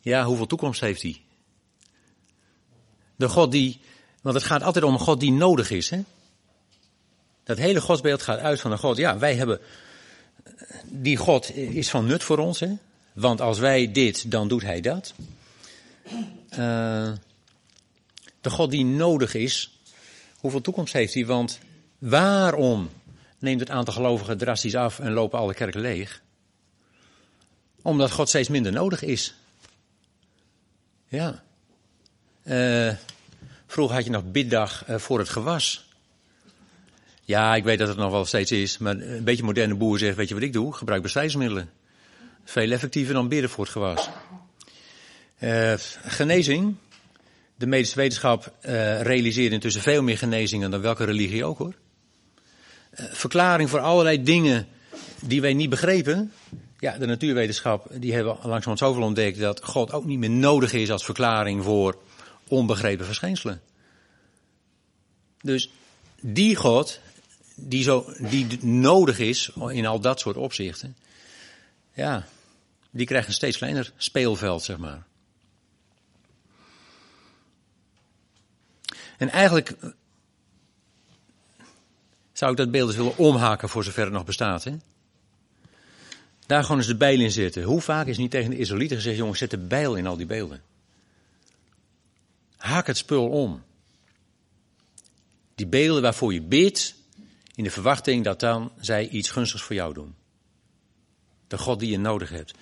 ja, 0.00 0.24
hoeveel 0.24 0.46
toekomst 0.46 0.80
heeft 0.80 1.02
hij? 1.02 1.22
De 3.16 3.28
God 3.28 3.52
die 3.52 3.80
want 4.26 4.38
het 4.38 4.46
gaat 4.46 4.62
altijd 4.62 4.84
om 4.84 4.92
een 4.92 4.98
God 4.98 5.20
die 5.20 5.32
nodig 5.32 5.70
is. 5.70 5.90
Hè? 5.90 6.00
Dat 7.44 7.58
hele 7.58 7.80
godsbeeld 7.80 8.22
gaat 8.22 8.38
uit 8.38 8.60
van 8.60 8.72
een 8.72 8.78
God. 8.78 8.96
Ja, 8.96 9.18
wij 9.18 9.34
hebben. 9.34 9.60
Die 10.84 11.16
God 11.16 11.56
is 11.56 11.90
van 11.90 12.06
nut 12.06 12.22
voor 12.22 12.38
ons. 12.38 12.60
Hè? 12.60 12.72
Want 13.12 13.40
als 13.40 13.58
wij 13.58 13.92
dit, 13.92 14.30
dan 14.30 14.48
doet 14.48 14.62
hij 14.62 14.80
dat. 14.80 15.14
Uh, 16.50 17.12
de 18.40 18.50
God 18.50 18.70
die 18.70 18.84
nodig 18.84 19.34
is. 19.34 19.80
Hoeveel 20.38 20.60
toekomst 20.60 20.92
heeft 20.92 21.14
hij? 21.14 21.26
Want 21.26 21.58
waarom 21.98 22.90
neemt 23.38 23.60
het 23.60 23.70
aantal 23.70 23.94
gelovigen 23.94 24.38
drastisch 24.38 24.74
af 24.74 24.98
en 24.98 25.12
lopen 25.12 25.38
alle 25.38 25.54
kerken 25.54 25.80
leeg? 25.80 26.22
Omdat 27.82 28.10
God 28.10 28.28
steeds 28.28 28.48
minder 28.48 28.72
nodig 28.72 29.02
is. 29.02 29.34
Ja. 31.08 31.42
Uh, 32.44 32.92
Vroeger 33.66 33.94
had 33.96 34.04
je 34.04 34.10
nog 34.10 34.30
biddag 34.30 34.84
eh, 34.86 34.98
voor 34.98 35.18
het 35.18 35.28
gewas. 35.28 35.86
Ja, 37.22 37.54
ik 37.54 37.64
weet 37.64 37.78
dat 37.78 37.88
het 37.88 37.96
nog 37.96 38.10
wel 38.10 38.24
steeds 38.24 38.52
is, 38.52 38.78
maar 38.78 38.96
een 38.96 39.24
beetje 39.24 39.42
moderne 39.42 39.74
boer 39.74 39.98
zegt, 39.98 40.16
weet 40.16 40.28
je 40.28 40.34
wat 40.34 40.42
ik 40.42 40.52
doe? 40.52 40.72
Gebruik 40.72 41.02
bestrijdingsmiddelen. 41.02 41.70
Veel 42.44 42.70
effectiever 42.70 43.14
dan 43.14 43.28
bidden 43.28 43.50
voor 43.50 43.64
het 43.64 43.72
gewas. 43.72 44.08
Uh, 45.40 45.72
genezing. 46.04 46.74
De 47.56 47.66
medische 47.66 47.96
wetenschap 47.96 48.52
uh, 48.62 49.00
realiseert 49.00 49.52
intussen 49.52 49.82
veel 49.82 50.02
meer 50.02 50.18
genezingen 50.18 50.70
dan 50.70 50.80
welke 50.80 51.04
religie 51.04 51.44
ook 51.44 51.58
hoor. 51.58 51.74
Verklaring 52.92 53.70
voor 53.70 53.80
allerlei 53.80 54.22
dingen 54.22 54.66
die 55.22 55.40
wij 55.40 55.54
niet 55.54 55.70
begrepen. 55.70 56.32
Ja, 56.78 56.98
de 56.98 57.06
natuurwetenschap, 57.06 57.86
die 57.92 58.14
hebben 58.14 58.32
langzamerhand 58.32 58.78
zoveel 58.78 59.02
ontdekt 59.02 59.38
dat 59.38 59.64
God 59.64 59.92
ook 59.92 60.04
niet 60.04 60.18
meer 60.18 60.30
nodig 60.30 60.72
is 60.72 60.90
als 60.90 61.04
verklaring 61.04 61.64
voor 61.64 61.98
onbegrepen 62.48 63.06
verschijnselen. 63.06 63.62
Dus 65.40 65.70
die 66.20 66.56
God, 66.56 67.00
die, 67.54 67.82
zo, 67.82 68.12
die 68.18 68.64
nodig 68.64 69.18
is 69.18 69.50
in 69.68 69.86
al 69.86 70.00
dat 70.00 70.20
soort 70.20 70.36
opzichten, 70.36 70.96
ja, 71.92 72.26
die 72.90 73.06
krijgt 73.06 73.28
een 73.28 73.34
steeds 73.34 73.56
kleiner 73.56 73.92
speelveld, 73.96 74.62
zeg 74.62 74.76
maar. 74.76 75.06
En 79.18 79.30
eigenlijk 79.30 79.76
zou 82.32 82.50
ik 82.50 82.56
dat 82.56 82.70
beeld 82.70 82.88
eens 82.88 82.96
willen 82.96 83.18
omhaken 83.18 83.68
voor 83.68 83.84
zover 83.84 84.04
het 84.04 84.12
nog 84.12 84.24
bestaat. 84.24 84.64
Hè? 84.64 84.76
Daar 86.46 86.62
gewoon 86.62 86.78
eens 86.78 86.86
de 86.86 86.96
bijl 86.96 87.20
in 87.20 87.30
zitten. 87.30 87.62
Hoe 87.62 87.80
vaak 87.80 88.06
is 88.06 88.18
niet 88.18 88.30
tegen 88.30 88.50
de 88.50 88.58
Israëlieten 88.58 88.96
gezegd, 88.96 89.16
jongens, 89.16 89.38
zet 89.38 89.50
de 89.50 89.58
bijl 89.58 89.96
in 89.96 90.06
al 90.06 90.16
die 90.16 90.26
beelden. 90.26 90.62
Haak 92.66 92.86
het 92.86 92.96
spul 92.96 93.28
om. 93.28 93.62
Die 95.54 95.66
beelden 95.66 96.02
waarvoor 96.02 96.32
je 96.32 96.42
bidt, 96.42 96.94
in 97.54 97.64
de 97.64 97.70
verwachting 97.70 98.24
dat 98.24 98.40
dan 98.40 98.72
zij 98.80 99.08
iets 99.08 99.30
gunstigs 99.30 99.62
voor 99.62 99.74
jou 99.74 99.94
doen. 99.94 100.14
De 101.46 101.58
God 101.58 101.78
die 101.78 101.90
je 101.90 101.98
nodig 101.98 102.30
hebt. 102.30 102.54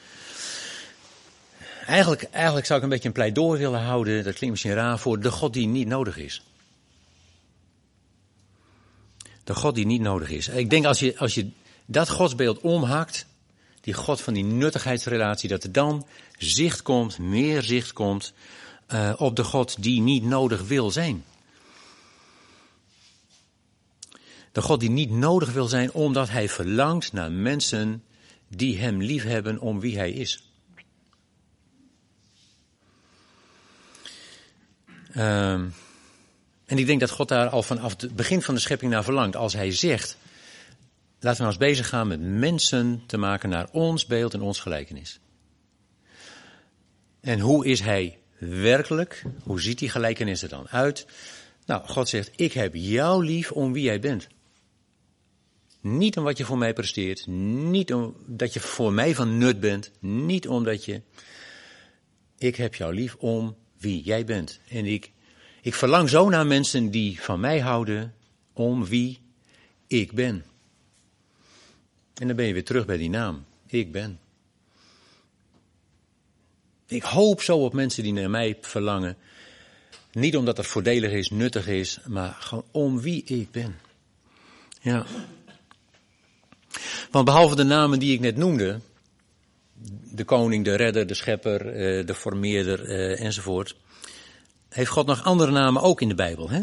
eigenlijk, 1.87 2.23
eigenlijk 2.23 2.67
zou 2.67 2.79
ik 2.79 2.85
een 2.85 2.91
beetje 2.91 3.09
een 3.09 3.15
pleidooi 3.15 3.59
willen 3.61 3.81
houden, 3.81 4.25
dat 4.25 4.35
klinkt 4.35 4.51
misschien 4.51 4.75
raar, 4.75 4.99
voor 4.99 5.21
de 5.21 5.31
God 5.31 5.53
die 5.53 5.67
niet 5.67 5.87
nodig 5.87 6.17
is. 6.17 6.43
De 9.45 9.55
God 9.55 9.75
die 9.75 9.87
niet 9.87 10.01
nodig 10.01 10.31
is. 10.31 10.49
Ik 10.49 10.71
denk 10.71 10.85
als 10.85 10.99
je, 10.99 11.19
als 11.19 11.35
je 11.35 11.51
dat 11.87 12.11
godsbeeld 12.11 12.61
omhakt, 12.61 13.27
die 13.81 13.95
God 13.95 14.21
van 14.21 14.35
die 14.35 14.45
nuttigheidsrelatie, 14.45 15.49
dat 15.49 15.65
er 15.65 15.73
dan 15.73 16.07
zicht 16.39 16.83
komt, 16.83 17.19
meer 17.19 17.63
zicht 17.63 17.93
komt 17.93 18.33
uh, 18.89 19.13
op 19.17 19.37
de 19.37 19.45
God 19.45 19.83
die 19.83 20.01
niet 20.01 20.25
nodig 20.25 20.63
wil 20.63 20.91
zijn. 20.91 21.25
De 24.53 24.63
God 24.63 24.81
die 24.81 24.91
niet 24.91 25.11
nodig 25.11 25.53
wil 25.53 25.67
zijn 25.67 25.93
omdat 25.93 26.31
hij 26.31 26.49
verlangt 26.49 27.13
naar 27.13 27.33
mensen 27.33 28.05
die 28.49 28.79
hem 28.79 29.03
lief 29.03 29.23
hebben 29.23 29.59
om 29.61 29.81
wie 29.81 29.97
hij 29.97 30.13
is. 30.13 30.49
Um, 35.17 35.75
en 36.65 36.79
ik 36.79 36.87
denk 36.87 37.01
dat 37.01 37.11
God 37.11 37.29
daar 37.29 37.49
al 37.49 37.63
vanaf 37.63 38.01
het 38.01 38.17
begin 38.17 38.43
van 38.43 38.55
de 38.55 38.61
schepping 38.61 38.93
naar 38.93 39.05
verlangt. 39.05 39.37
Als 39.37 39.53
hij 39.53 39.73
zegt, 39.73 40.17
laten 41.21 41.41
we 41.41 41.47
ons 41.47 41.57
bezig 41.57 41.89
gaan 41.89 42.09
met 42.09 42.21
mensen 42.21 43.03
te 43.07 43.17
maken 43.17 43.49
naar 43.49 43.69
ons 43.73 44.07
beeld 44.07 44.35
en 44.35 44.41
ons 44.41 44.61
gelijkenis. 44.61 45.21
En 47.21 47.41
hoe 47.41 47.67
is 47.67 47.81
hij 47.81 48.19
werkelijk? 48.49 49.23
Hoe 49.43 49.61
ziet 49.61 49.79
die 49.79 49.89
gelijkenis 49.89 50.43
er 50.43 50.49
dan 50.49 50.69
uit? 50.69 51.07
Nou, 51.67 51.87
God 51.87 52.09
zegt, 52.09 52.31
ik 52.37 52.53
heb 52.53 52.75
jou 52.75 53.25
lief 53.25 53.53
om 53.53 53.73
wie 53.73 53.83
jij 53.83 54.01
bent. 54.01 54.29
Niet 55.81 56.17
om 56.17 56.25
wat 56.25 56.39
je 56.39 56.45
voor 56.45 56.59
mij 56.59 56.73
presteert, 56.73 57.27
niet 57.27 57.95
omdat 57.95 58.53
je 58.53 58.61
voor 58.61 58.93
mij 58.93 59.15
van 59.15 59.39
nut 59.39 59.61
bent, 59.61 59.91
niet 60.01 60.49
omdat 60.49 60.85
je. 60.85 61.03
Ik 62.39 62.57
heb 62.57 62.75
jou 62.75 62.95
lief 62.95 63.15
om 63.15 63.57
wie 63.79 64.03
jij 64.03 64.25
bent. 64.25 64.61
En 64.69 64.87
ik, 64.87 65.13
ik 65.63 65.75
verlang 65.75 66.09
zo 66.09 66.29
naar 66.29 66.47
mensen 66.47 66.91
die 66.91 67.21
van 67.21 67.41
mij 67.41 67.61
houden 67.61 68.15
om 68.53 68.85
wie 68.85 69.21
ik 69.87 70.13
ben. 70.13 70.45
En 72.15 72.27
dan 72.27 72.37
ben 72.37 72.47
je 72.47 72.53
weer 72.53 72.65
terug 72.65 72.87
bij 72.87 72.97
die 72.97 73.11
naam. 73.11 73.45
Ik 73.67 73.93
ben. 73.93 74.19
Ik 76.87 77.03
hoop 77.03 77.43
zo 77.43 77.65
op 77.65 77.73
mensen 77.73 78.03
die 78.03 78.13
naar 78.13 78.31
mij 78.31 78.59
verlangen. 78.61 79.17
Niet 80.13 80.37
omdat 80.37 80.57
het 80.57 80.67
voordelig 80.67 81.13
is, 81.13 81.31
nuttig 81.31 81.67
is, 81.67 81.99
maar 82.07 82.37
gewoon 82.39 82.65
om 82.71 83.01
wie 83.01 83.25
ik 83.25 83.51
ben. 83.51 83.79
Ja. 84.81 85.07
Want 87.11 87.25
behalve 87.25 87.57
de 87.57 87.65
namen 87.65 87.99
die 87.99 88.13
ik 88.13 88.21
net 88.21 88.37
noemde, 88.37 88.81
de 90.11 90.25
koning, 90.25 90.65
de 90.65 90.75
redder, 90.75 91.07
de 91.07 91.15
schepper, 91.15 91.67
eh, 91.67 92.07
de 92.07 92.15
formeerder 92.15 92.85
eh, 92.85 93.25
enzovoort, 93.25 93.77
heeft 94.69 94.91
God 94.91 95.07
nog 95.07 95.25
andere 95.25 95.53
namen 95.53 95.83
ook 95.83 96.01
in 96.01 96.09
de 96.09 96.15
Bijbel. 96.15 96.51
Hè? 96.51 96.63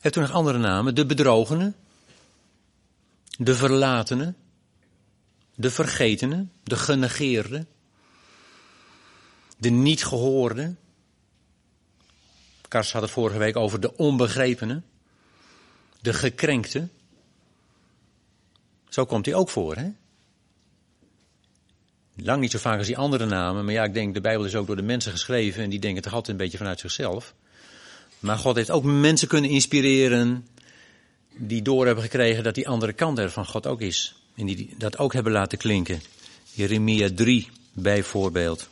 Heeft 0.00 0.16
u 0.16 0.20
nog 0.20 0.32
andere 0.32 0.58
namen? 0.58 0.94
De 0.94 1.06
bedrogene, 1.06 1.72
de 3.38 3.54
verlatene, 3.54 4.34
de 5.54 5.70
vergetene, 5.70 6.46
de 6.62 6.76
genegeerde, 6.76 7.66
de 9.56 9.70
niet 9.70 10.04
gehoorde. 10.04 10.74
Kars 12.68 12.92
had 12.92 13.02
het 13.02 13.10
vorige 13.10 13.38
week 13.38 13.56
over 13.56 13.80
de 13.80 13.96
onbegrepene, 13.96 14.82
de 16.00 16.12
gekrenkte. 16.12 16.88
Zo 18.88 19.04
komt 19.04 19.26
hij 19.26 19.34
ook 19.34 19.50
voor, 19.50 19.76
hè? 19.76 19.90
Lang 22.16 22.40
niet 22.40 22.50
zo 22.50 22.58
vaak 22.58 22.78
als 22.78 22.86
die 22.86 22.96
andere 22.96 23.26
namen, 23.26 23.64
maar 23.64 23.74
ja, 23.74 23.84
ik 23.84 23.94
denk 23.94 24.14
de 24.14 24.20
Bijbel 24.20 24.44
is 24.44 24.54
ook 24.54 24.66
door 24.66 24.76
de 24.76 24.82
mensen 24.82 25.12
geschreven 25.12 25.62
en 25.62 25.70
die 25.70 25.78
denken 25.78 26.02
toch 26.02 26.12
altijd 26.12 26.30
een 26.30 26.42
beetje 26.42 26.58
vanuit 26.58 26.80
zichzelf. 26.80 27.34
Maar 28.18 28.38
God 28.38 28.56
heeft 28.56 28.70
ook 28.70 28.84
mensen 28.84 29.28
kunnen 29.28 29.50
inspireren 29.50 30.46
die 31.36 31.62
door 31.62 31.86
hebben 31.86 32.04
gekregen 32.04 32.44
dat 32.44 32.54
die 32.54 32.68
andere 32.68 32.92
kant 32.92 33.18
er 33.18 33.30
van 33.30 33.46
God 33.46 33.66
ook 33.66 33.80
is. 33.80 34.23
En 34.34 34.46
die 34.46 34.74
dat 34.78 34.98
ook 34.98 35.12
hebben 35.12 35.32
laten 35.32 35.58
klinken. 35.58 36.02
Jeremia 36.52 37.10
3 37.14 37.48
bijvoorbeeld. 37.72 38.68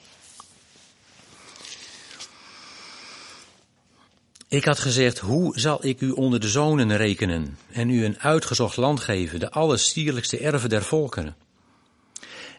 Ik 4.48 4.64
had 4.64 4.78
gezegd, 4.78 5.18
hoe 5.18 5.58
zal 5.58 5.86
ik 5.86 6.00
u 6.00 6.10
onder 6.10 6.40
de 6.40 6.48
zonen 6.48 6.96
rekenen 6.96 7.58
en 7.70 7.90
u 7.90 8.04
een 8.04 8.18
uitgezocht 8.18 8.76
land 8.76 9.00
geven, 9.00 9.40
de 9.40 9.50
allersierlijkste 9.50 10.38
erven 10.38 10.68
der 10.68 10.82
volkeren? 10.82 11.36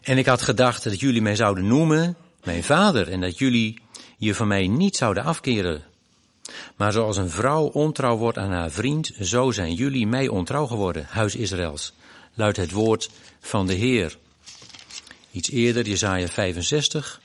En 0.02 0.18
ik 0.18 0.26
had 0.26 0.42
gedacht 0.42 0.84
dat 0.84 1.00
jullie 1.00 1.22
mij 1.22 1.36
zouden 1.36 1.66
noemen 1.66 2.16
mijn 2.44 2.64
vader 2.64 3.08
en 3.08 3.20
dat 3.20 3.38
jullie 3.38 3.78
je 4.18 4.34
van 4.34 4.48
mij 4.48 4.66
niet 4.66 4.96
zouden 4.96 5.24
afkeren. 5.24 5.82
Maar 6.76 6.92
zoals 6.92 7.16
een 7.16 7.30
vrouw 7.30 7.64
ontrouw 7.64 8.16
wordt 8.16 8.38
aan 8.38 8.50
haar 8.50 8.70
vriend, 8.70 9.12
zo 9.20 9.50
zijn 9.50 9.74
jullie 9.74 10.06
mij 10.06 10.28
ontrouw 10.28 10.66
geworden, 10.66 11.06
huis 11.08 11.34
Israëls, 11.36 11.92
luidt 12.34 12.56
het 12.56 12.70
woord 12.70 13.10
van 13.40 13.66
de 13.66 13.74
Heer. 13.74 14.18
Iets 15.30 15.50
eerder, 15.50 15.86
Jesaja 15.86 16.28
65. 16.28 17.20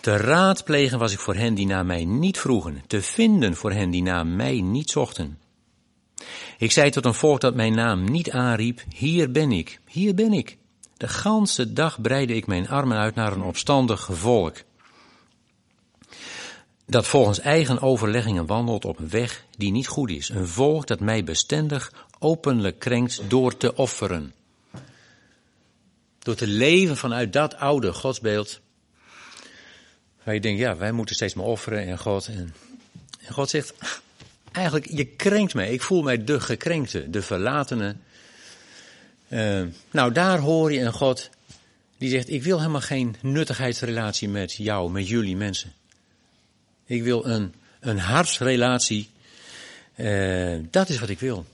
Te 0.00 0.16
raadplegen 0.16 0.98
was 0.98 1.12
ik 1.12 1.18
voor 1.18 1.34
hen 1.34 1.54
die 1.54 1.66
naar 1.66 1.86
mij 1.86 2.04
niet 2.04 2.38
vroegen, 2.38 2.82
te 2.86 3.02
vinden 3.02 3.54
voor 3.54 3.72
hen 3.72 3.90
die 3.90 4.02
naar 4.02 4.26
mij 4.26 4.60
niet 4.60 4.90
zochten. 4.90 5.38
Ik 6.58 6.72
zei 6.72 6.90
tot 6.90 7.04
een 7.04 7.14
volk 7.14 7.40
dat 7.40 7.54
mijn 7.54 7.74
naam 7.74 8.04
niet 8.04 8.30
aanriep, 8.30 8.82
hier 8.94 9.30
ben 9.30 9.52
ik, 9.52 9.80
hier 9.86 10.14
ben 10.14 10.32
ik. 10.32 10.58
De 10.96 11.08
ganse 11.08 11.72
dag 11.72 12.00
breidde 12.00 12.34
ik 12.34 12.46
mijn 12.46 12.68
armen 12.68 12.98
uit 12.98 13.14
naar 13.14 13.32
een 13.32 13.42
opstandig 13.42 14.08
volk. 14.12 14.56
Dat 16.90 17.06
volgens 17.06 17.40
eigen 17.40 17.80
overleggingen 17.80 18.46
wandelt 18.46 18.84
op 18.84 18.98
een 18.98 19.08
weg 19.08 19.44
die 19.56 19.70
niet 19.70 19.86
goed 19.86 20.10
is. 20.10 20.28
Een 20.28 20.48
volk 20.48 20.86
dat 20.86 21.00
mij 21.00 21.24
bestendig 21.24 21.92
openlijk 22.18 22.78
krenkt 22.78 23.20
door 23.28 23.56
te 23.56 23.74
offeren. 23.74 24.34
Door 26.18 26.34
te 26.34 26.46
leven 26.46 26.96
vanuit 26.96 27.32
dat 27.32 27.56
oude 27.56 27.92
godsbeeld. 27.92 28.60
Waar 30.22 30.34
je 30.34 30.40
denkt, 30.40 30.60
ja, 30.60 30.76
wij 30.76 30.92
moeten 30.92 31.14
steeds 31.14 31.34
maar 31.34 31.44
offeren 31.44 31.86
en 31.86 31.98
God. 31.98 32.26
En, 32.26 32.54
God 33.30 33.50
zegt, 33.50 33.74
eigenlijk, 34.52 34.86
je 34.90 35.06
krenkt 35.06 35.54
mij. 35.54 35.72
Ik 35.72 35.82
voel 35.82 36.02
mij 36.02 36.24
de 36.24 36.40
gekrenkte, 36.40 37.10
de 37.10 37.22
verlatene, 37.22 37.96
uh, 39.28 39.62
nou, 39.90 40.12
daar 40.12 40.38
hoor 40.38 40.72
je 40.72 40.80
een 40.80 40.92
God 40.92 41.30
die 41.98 42.10
zegt: 42.10 42.30
Ik 42.30 42.42
wil 42.42 42.58
helemaal 42.58 42.80
geen 42.80 43.16
nuttigheidsrelatie 43.20 44.28
met 44.28 44.52
jou, 44.52 44.90
met 44.90 45.08
jullie 45.08 45.36
mensen. 45.36 45.72
Ik 46.88 47.02
wil 47.02 47.26
een, 47.26 47.54
een 47.80 47.98
hartsrelatie. 47.98 49.10
Uh, 49.96 50.58
dat 50.70 50.88
is 50.88 50.98
wat 50.98 51.08
ik 51.08 51.20
wil. 51.20 51.46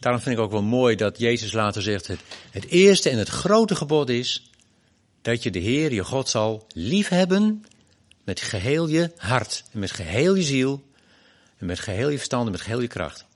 Daarom 0.00 0.20
vind 0.20 0.36
ik 0.36 0.42
ook 0.42 0.50
wel 0.50 0.62
mooi 0.62 0.96
dat 0.96 1.18
Jezus 1.18 1.52
later 1.52 1.82
zegt: 1.82 2.06
het, 2.06 2.20
het 2.50 2.66
eerste 2.66 3.10
en 3.10 3.18
het 3.18 3.28
grote 3.28 3.76
gebod 3.76 4.08
is 4.08 4.50
dat 5.22 5.42
je 5.42 5.50
de 5.50 5.58
Heer, 5.58 5.92
je 5.92 6.04
God, 6.04 6.28
zal 6.28 6.66
liefhebben 6.72 7.64
met 8.24 8.40
geheel 8.40 8.88
je 8.88 9.10
hart, 9.16 9.64
en 9.72 9.78
met 9.78 9.90
geheel 9.90 10.34
je 10.34 10.42
ziel, 10.42 10.84
en 11.56 11.66
met 11.66 11.78
geheel 11.78 12.08
je 12.08 12.16
verstand 12.16 12.46
en 12.46 12.52
met 12.52 12.60
geheel 12.60 12.80
je 12.80 12.86
kracht. 12.86 13.26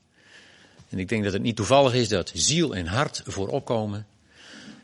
En 0.88 0.99
ik 0.99 1.09
denk 1.09 1.25
dat 1.25 1.33
het 1.33 1.43
niet 1.43 1.57
toevallig 1.57 1.95
is 1.95 2.09
dat 2.09 2.33
ziel 2.35 2.75
en 2.75 2.87
hart 2.87 3.23
voorop 3.27 3.65
komen. 3.65 4.07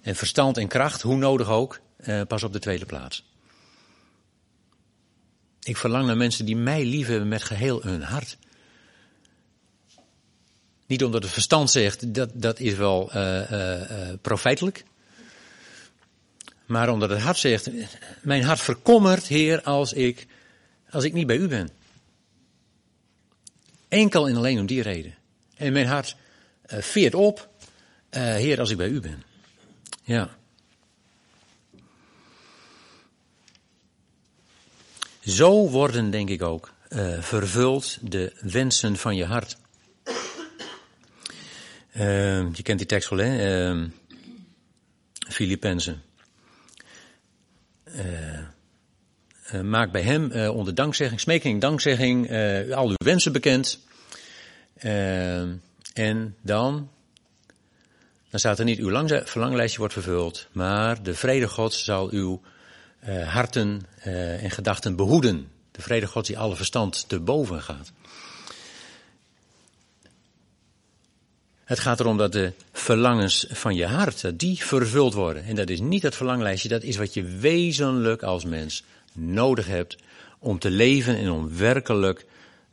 En 0.02 0.16
verstand 0.16 0.56
en 0.56 0.68
kracht, 0.68 1.02
hoe 1.02 1.16
nodig 1.16 1.48
ook, 1.48 1.80
eh, 1.96 2.22
pas 2.28 2.42
op 2.42 2.52
de 2.52 2.58
tweede 2.58 2.86
plaats. 2.86 3.27
Ik 5.68 5.76
verlang 5.76 6.06
naar 6.06 6.16
mensen 6.16 6.44
die 6.44 6.56
mij 6.56 6.84
lief 6.84 7.06
hebben 7.06 7.28
met 7.28 7.42
geheel 7.42 7.82
hun 7.82 8.02
hart. 8.02 8.38
Niet 10.86 11.04
omdat 11.04 11.22
het 11.22 11.32
verstand 11.32 11.70
zegt, 11.70 12.14
dat, 12.14 12.30
dat 12.34 12.60
is 12.60 12.74
wel 12.74 13.10
uh, 13.16 13.50
uh, 13.50 14.12
profijtelijk. 14.22 14.84
Maar 16.66 16.88
omdat 16.88 17.10
het 17.10 17.20
hart 17.20 17.38
zegt, 17.38 17.70
mijn 18.22 18.42
hart 18.42 18.60
verkommert, 18.60 19.26
Heer, 19.26 19.62
als 19.62 19.92
ik, 19.92 20.26
als 20.90 21.04
ik 21.04 21.12
niet 21.12 21.26
bij 21.26 21.36
u 21.36 21.48
ben. 21.48 21.70
Enkel 23.88 24.28
en 24.28 24.36
alleen 24.36 24.60
om 24.60 24.66
die 24.66 24.82
reden. 24.82 25.14
En 25.56 25.72
mijn 25.72 25.86
hart 25.86 26.16
veert 26.66 27.14
op, 27.14 27.48
Heer, 28.10 28.60
als 28.60 28.70
ik 28.70 28.76
bij 28.76 28.88
u 28.88 29.00
ben. 29.00 29.22
Ja. 30.02 30.37
Zo 35.28 35.68
worden, 35.68 36.10
denk 36.10 36.28
ik 36.28 36.42
ook, 36.42 36.72
uh, 36.88 37.20
vervuld 37.20 37.98
de 38.00 38.32
wensen 38.40 38.96
van 38.96 39.16
je 39.16 39.24
hart. 39.24 39.56
je 42.52 42.62
kent 42.62 42.78
die 42.78 42.86
tekst 42.86 43.08
wel, 43.08 43.18
hè? 43.18 43.86
Filippenzen. 45.28 46.02
maak 49.62 49.92
bij 49.92 50.02
hem 50.02 50.48
onder 50.48 50.74
dankzegging, 50.74 51.20
smeking, 51.20 51.60
dankzegging, 51.60 52.30
al 52.72 52.88
uw 52.88 52.94
wensen 53.04 53.32
bekend. 53.32 53.80
Uh, 54.82 55.40
en 55.92 56.36
dan 56.42 56.90
Dan 58.30 58.40
staat 58.40 58.58
er 58.58 58.64
niet 58.64 58.78
uw 58.78 59.06
verlanglijstje 59.24 59.78
wordt 59.78 59.94
vervuld, 59.94 60.48
maar 60.52 61.02
de 61.02 61.14
vrede 61.14 61.48
Gods 61.48 61.84
zal 61.84 62.10
uw 62.10 62.40
uh, 63.08 63.28
harten 63.28 63.86
uh, 64.06 64.42
en 64.42 64.50
gedachten 64.50 64.96
behoeden. 64.96 65.48
De 65.70 65.82
vrede 65.82 66.06
Gods 66.06 66.28
die 66.28 66.38
alle 66.38 66.56
verstand 66.56 67.08
te 67.08 67.20
boven 67.20 67.62
gaat. 67.62 67.92
Het 71.64 71.78
gaat 71.78 72.00
erom 72.00 72.16
dat 72.16 72.32
de 72.32 72.52
verlangens 72.72 73.46
van 73.50 73.74
je 73.74 73.86
hart, 73.86 74.20
dat 74.20 74.38
die 74.38 74.64
vervuld 74.64 75.14
worden. 75.14 75.44
En 75.44 75.54
dat 75.54 75.70
is 75.70 75.80
niet 75.80 76.02
het 76.02 76.16
verlanglijstje, 76.16 76.68
dat 76.68 76.82
is 76.82 76.96
wat 76.96 77.14
je 77.14 77.22
wezenlijk 77.22 78.22
als 78.22 78.44
mens 78.44 78.84
nodig 79.12 79.66
hebt 79.66 79.96
om 80.38 80.58
te 80.58 80.70
leven 80.70 81.16
en 81.16 81.30
om 81.30 81.56
werkelijk 81.56 82.26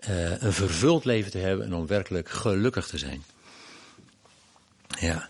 uh, 0.09 0.41
een 0.41 0.53
vervuld 0.53 1.05
leven 1.05 1.31
te 1.31 1.37
hebben 1.37 1.65
en 1.65 1.73
om 1.73 1.87
werkelijk 1.87 2.29
gelukkig 2.29 2.87
te 2.87 2.97
zijn. 2.97 3.23
Ja. 4.99 5.29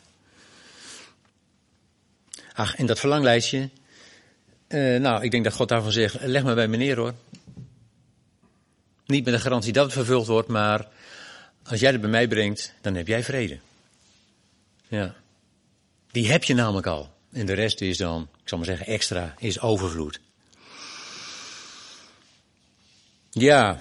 Ach, 2.53 2.75
en 2.75 2.85
dat 2.85 2.99
verlanglijstje. 2.99 3.69
Uh, 4.67 4.99
nou, 4.99 5.23
ik 5.23 5.31
denk 5.31 5.43
dat 5.43 5.53
God 5.53 5.69
daarvan 5.69 5.91
zegt: 5.91 6.17
leg 6.21 6.43
maar 6.43 6.55
bij 6.55 6.67
meneer 6.67 6.97
hoor. 6.97 7.13
Niet 9.05 9.25
met 9.25 9.33
de 9.33 9.39
garantie 9.39 9.73
dat 9.73 9.83
het 9.83 9.93
vervuld 9.93 10.27
wordt, 10.27 10.47
maar 10.47 10.87
als 11.63 11.79
jij 11.79 11.91
het 11.91 12.01
bij 12.01 12.09
mij 12.09 12.27
brengt, 12.27 12.73
dan 12.81 12.95
heb 12.95 13.07
jij 13.07 13.23
vrede. 13.23 13.59
Ja. 14.87 15.15
Die 16.11 16.31
heb 16.31 16.43
je 16.43 16.53
namelijk 16.53 16.87
al. 16.87 17.13
En 17.31 17.45
de 17.45 17.53
rest 17.53 17.81
is 17.81 17.97
dan, 17.97 18.21
ik 18.21 18.49
zal 18.49 18.57
maar 18.57 18.67
zeggen, 18.67 18.85
extra, 18.85 19.33
is 19.37 19.59
overvloed. 19.59 20.19
Ja, 23.29 23.79